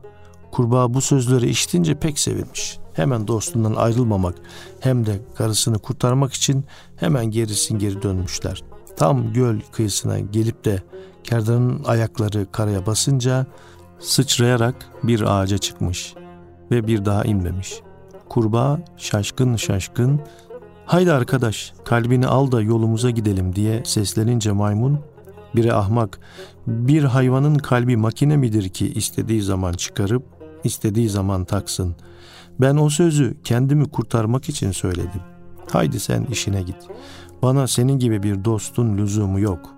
Kurbağa 0.51 0.93
bu 0.93 1.01
sözleri 1.01 1.49
işitince 1.49 1.95
pek 1.95 2.19
sevinmiş. 2.19 2.77
Hemen 2.93 3.27
dostundan 3.27 3.75
ayrılmamak 3.75 4.35
hem 4.79 5.05
de 5.05 5.21
karısını 5.35 5.79
kurtarmak 5.79 6.33
için 6.33 6.65
hemen 6.95 7.25
gerisin 7.25 7.79
geri 7.79 8.01
dönmüşler. 8.01 8.63
Tam 8.97 9.33
göl 9.33 9.59
kıyısına 9.71 10.19
gelip 10.19 10.65
de 10.65 10.83
kerdanın 11.23 11.83
ayakları 11.83 12.51
karaya 12.51 12.85
basınca 12.85 13.45
sıçrayarak 13.99 14.75
bir 15.03 15.21
ağaca 15.21 15.57
çıkmış 15.57 16.13
ve 16.71 16.87
bir 16.87 17.05
daha 17.05 17.23
inmemiş. 17.23 17.73
Kurbağa 18.29 18.79
şaşkın 18.97 19.55
şaşkın 19.55 20.21
haydi 20.85 21.11
arkadaş 21.11 21.73
kalbini 21.85 22.27
al 22.27 22.51
da 22.51 22.61
yolumuza 22.61 23.09
gidelim 23.09 23.55
diye 23.55 23.83
seslenince 23.85 24.51
maymun 24.51 25.12
biri 25.55 25.73
ahmak 25.73 26.19
bir 26.67 27.03
hayvanın 27.03 27.55
kalbi 27.55 27.97
makine 27.97 28.37
midir 28.37 28.69
ki 28.69 28.93
istediği 28.93 29.41
zaman 29.41 29.73
çıkarıp 29.73 30.23
istediği 30.63 31.09
zaman 31.09 31.45
taksın. 31.45 31.95
Ben 32.61 32.75
o 32.77 32.89
sözü 32.89 33.37
kendimi 33.43 33.89
kurtarmak 33.89 34.49
için 34.49 34.71
söyledim. 34.71 35.21
Haydi 35.71 35.99
sen 35.99 36.25
işine 36.25 36.61
git. 36.61 36.77
Bana 37.41 37.67
senin 37.67 37.99
gibi 37.99 38.23
bir 38.23 38.45
dostun 38.45 38.97
lüzumu 38.97 39.39
yok. 39.39 39.69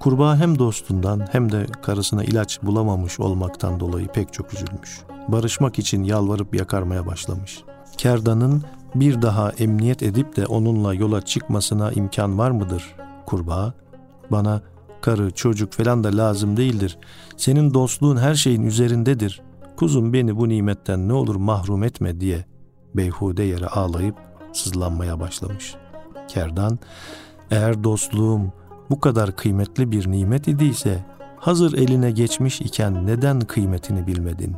Kurbağa 0.00 0.36
hem 0.36 0.58
dostundan 0.58 1.26
hem 1.32 1.52
de 1.52 1.66
karısına 1.82 2.24
ilaç 2.24 2.62
bulamamış 2.62 3.20
olmaktan 3.20 3.80
dolayı 3.80 4.08
pek 4.08 4.32
çok 4.32 4.54
üzülmüş. 4.54 5.00
Barışmak 5.28 5.78
için 5.78 6.02
yalvarıp 6.02 6.54
yakarmaya 6.54 7.06
başlamış. 7.06 7.64
Kerdan'ın 7.96 8.62
bir 8.94 9.22
daha 9.22 9.50
emniyet 9.50 10.02
edip 10.02 10.36
de 10.36 10.46
onunla 10.46 10.94
yola 10.94 11.22
çıkmasına 11.22 11.92
imkan 11.92 12.38
var 12.38 12.50
mıdır? 12.50 12.94
Kurbağa, 13.26 13.74
bana 14.30 14.62
karı, 15.02 15.30
çocuk 15.30 15.72
falan 15.72 16.04
da 16.04 16.16
lazım 16.16 16.56
değildir. 16.56 16.98
Senin 17.36 17.74
dostluğun 17.74 18.16
her 18.16 18.34
şeyin 18.34 18.62
üzerindedir. 18.62 19.42
Kuzum 19.76 20.12
beni 20.12 20.36
bu 20.36 20.48
nimetten 20.48 21.08
ne 21.08 21.12
olur 21.12 21.36
mahrum 21.36 21.84
etme 21.84 22.20
diye 22.20 22.44
beyhude 22.94 23.42
yere 23.42 23.66
ağlayıp 23.66 24.16
sızlanmaya 24.52 25.20
başlamış. 25.20 25.74
Kerdan, 26.28 26.78
eğer 27.50 27.84
dostluğum 27.84 28.52
bu 28.90 29.00
kadar 29.00 29.36
kıymetli 29.36 29.90
bir 29.90 30.10
nimet 30.10 30.48
idiyse, 30.48 31.04
hazır 31.36 31.72
eline 31.72 32.10
geçmiş 32.10 32.60
iken 32.60 33.06
neden 33.06 33.40
kıymetini 33.40 34.06
bilmedin? 34.06 34.56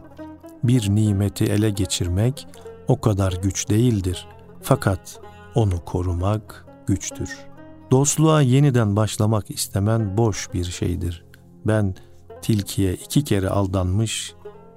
Bir 0.65 0.91
nimeti 0.91 1.45
ele 1.45 1.71
geçirmek 1.71 2.47
o 2.89 3.01
kadar 3.01 3.33
güç 3.43 3.71
değildir. 3.71 4.27
Fakat 4.63 5.21
onu 5.55 5.85
korumak 5.85 6.67
güçtür. 6.87 7.54
Dostluğa 7.91 8.43
yeniden 8.43 8.97
başlamak 8.97 9.51
istemen 9.51 10.17
boş 10.17 10.55
bir 10.55 10.65
şeydir. 10.65 11.25
Ben 11.67 11.95
tilkiye 12.43 12.95
iki 12.95 13.25
kere 13.25 13.49
aldanmış 13.49 14.35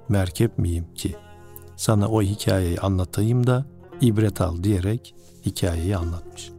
merkep 0.08 0.58
miyim 0.58 0.86
ki? 0.94 1.16
Sana 1.76 2.08
o 2.08 2.22
hikayeyi 2.22 2.80
anlatayım 2.80 3.46
da 3.46 3.64
ibret 4.00 4.40
al 4.40 4.62
diyerek 4.62 5.14
hikayeyi 5.46 5.96
anlatmış. 5.96 6.50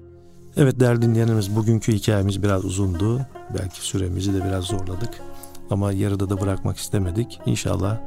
Evet 0.58 0.80
değerli 0.80 1.02
dinleyenimiz 1.02 1.56
bugünkü 1.56 1.94
hikayemiz 1.94 2.44
biraz 2.44 2.66
uzundu. 2.66 3.22
Belki 3.60 3.82
süremizi 3.82 4.34
de 4.34 4.46
biraz 4.46 4.64
zorladık. 4.64 5.22
Ama 5.70 5.92
yarıda 5.92 6.30
da 6.30 6.42
bırakmak 6.42 6.78
istemedik. 6.78 7.40
İnşallah 7.46 7.98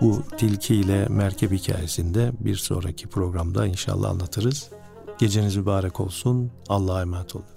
bu 0.00 0.22
tilki 0.38 0.74
ile 0.74 1.06
merkep 1.08 1.52
hikayesinde 1.52 2.32
bir 2.40 2.56
sonraki 2.56 3.08
programda 3.08 3.66
inşallah 3.66 4.10
anlatırız. 4.10 4.70
Geceniz 5.18 5.56
mübarek 5.56 6.00
olsun. 6.00 6.50
Allah'a 6.68 7.02
emanet 7.02 7.36
olun. 7.36 7.55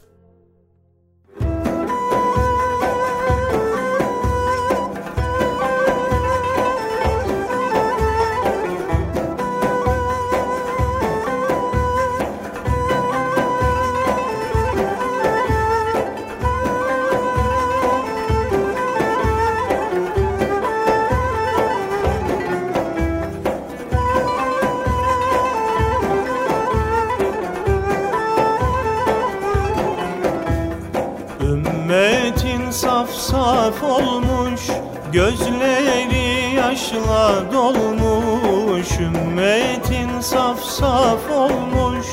Gözleri 35.14 36.56
yaşla 36.56 37.44
dolmuş 37.54 38.88
Ümmetin 39.00 40.22
saf 40.22 40.64
saf 40.64 41.32
olmuş. 41.32 42.08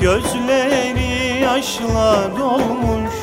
Gözleri 0.00 1.40
yaşla 1.42 2.30
dolmuş 2.38 3.14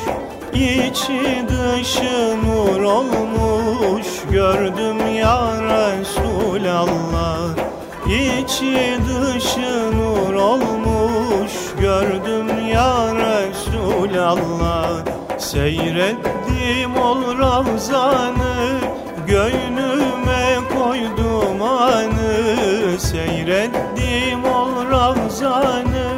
İçi 0.54 1.44
dışı 1.48 2.36
nur 2.46 2.82
olmuş. 2.82 4.06
Gördüm 4.30 5.14
ya 5.16 5.50
Resulallah 5.60 7.48
İçi 8.06 8.98
dışı 9.08 9.98
nur 9.98 10.34
olmuş. 10.34 11.52
Gördüm 11.80 12.68
ya 12.68 13.14
Resulallah 13.14 14.90
Seyrettim 15.38 16.96
ol 16.96 17.38
ravzanı 17.38 18.91
Göynüme 19.32 20.58
koydum 20.76 21.62
anı 21.62 22.98
Seyrettim 22.98 24.44
ol 24.44 24.90
ravzanı 24.90 26.12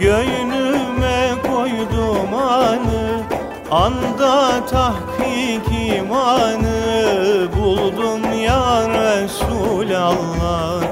Göynüme 0.00 1.34
koydum 1.42 2.34
anı 2.34 3.22
Anda 3.70 4.66
tahkik 4.66 5.96
imanı. 5.96 7.48
Buldum 7.56 8.40
ya 8.40 8.88
Resulallah 8.88 10.82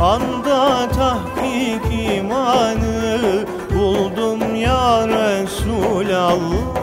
Anda 0.00 0.88
tahkik 0.88 2.14
imanı. 2.16 3.44
Buldum 3.74 4.54
ya 4.54 5.08
Resulallah 5.08 6.73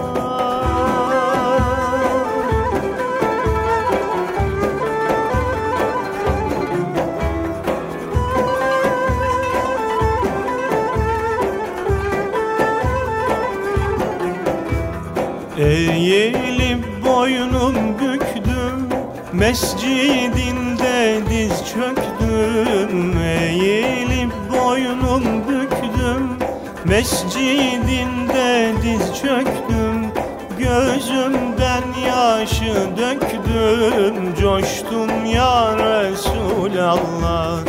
Eğilip 15.61 17.05
boynum 17.05 17.75
büktüm 17.99 18.89
Mescidinde 19.33 21.19
diz 21.29 21.57
çöktüm. 21.73 23.17
Eğilip 23.21 24.31
boynum 24.51 25.23
büktüm 25.47 26.37
Mescidinde 26.85 28.71
diz 28.83 29.21
çöktüm. 29.21 30.11
Gözümden 30.59 31.83
yaşı 32.07 32.75
döktüm 32.97 34.35
Coştum 34.41 35.25
ya 35.25 35.77
Resulallah. 35.77 37.59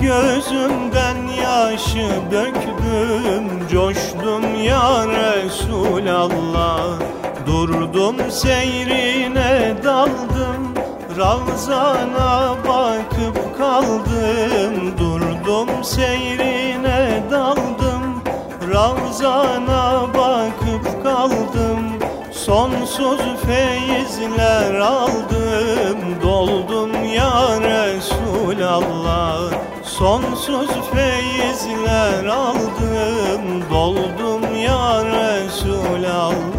Gözümden 0.00 1.16
yaşı 1.42 2.08
döktüm 2.32 3.68
Coştum 3.70 4.64
ya 4.64 5.06
Resulallah 5.08 6.86
Durdum 7.46 8.16
seyrine 8.30 9.74
daldım. 9.84 10.74
Ravzana 11.18 12.54
bakıp 12.68 13.58
kaldım. 13.58 14.98
Durdum 14.98 15.84
seyrine 15.84 17.22
daldım. 17.30 18.22
Ravzana 18.72 20.02
bakıp 20.14 21.02
kaldım. 21.02 21.80
Sonsuz 22.32 23.20
feyizler 23.46 24.74
aldım. 24.74 25.98
Doldum 26.22 27.04
ya 27.14 27.60
Resulallah. 27.60 29.52
Sonsuz 29.84 30.70
feyizler 30.94 32.24
aldım. 32.24 33.62
Doldum 33.70 34.56
ya 34.56 35.04
Resulallah 35.04 36.55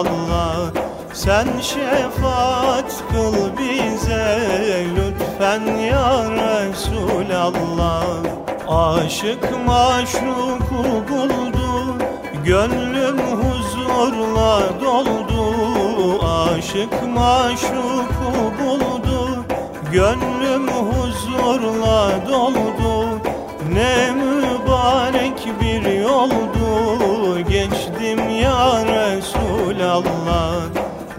Resulallah 0.00 0.70
Sen 1.12 1.46
şefaat 1.62 3.04
kıl 3.12 3.58
bize 3.58 4.38
Lütfen 4.96 5.76
ya 5.76 6.24
Resulallah. 6.30 8.04
Aşık 8.68 9.66
maşuku 9.66 10.84
buldu 11.08 11.96
Gönlüm 12.44 13.18
huzurla 13.18 14.62
doldu. 14.80 15.44
Aşık 16.26 16.92
maşuku 17.14 18.52
buldu 18.60 19.44
Gönlüm 19.92 20.68
huzurla 20.68 22.10
doldu. 22.28 23.20
Ne 23.72 24.10
mübarek 24.10 25.48
bir 25.60 25.92
yoldu 25.92 26.50
Geçtim 27.48 28.28
ya 28.28 28.84
Resulallah 29.80 30.60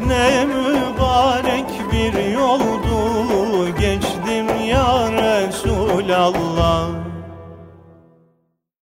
Ne 0.08 0.46
mübarek 0.46 1.66
bir 1.92 2.32
yoldu. 2.34 3.78
Geçtim 3.80 4.48
ya 4.68 5.12
Resulallah 5.12 7.01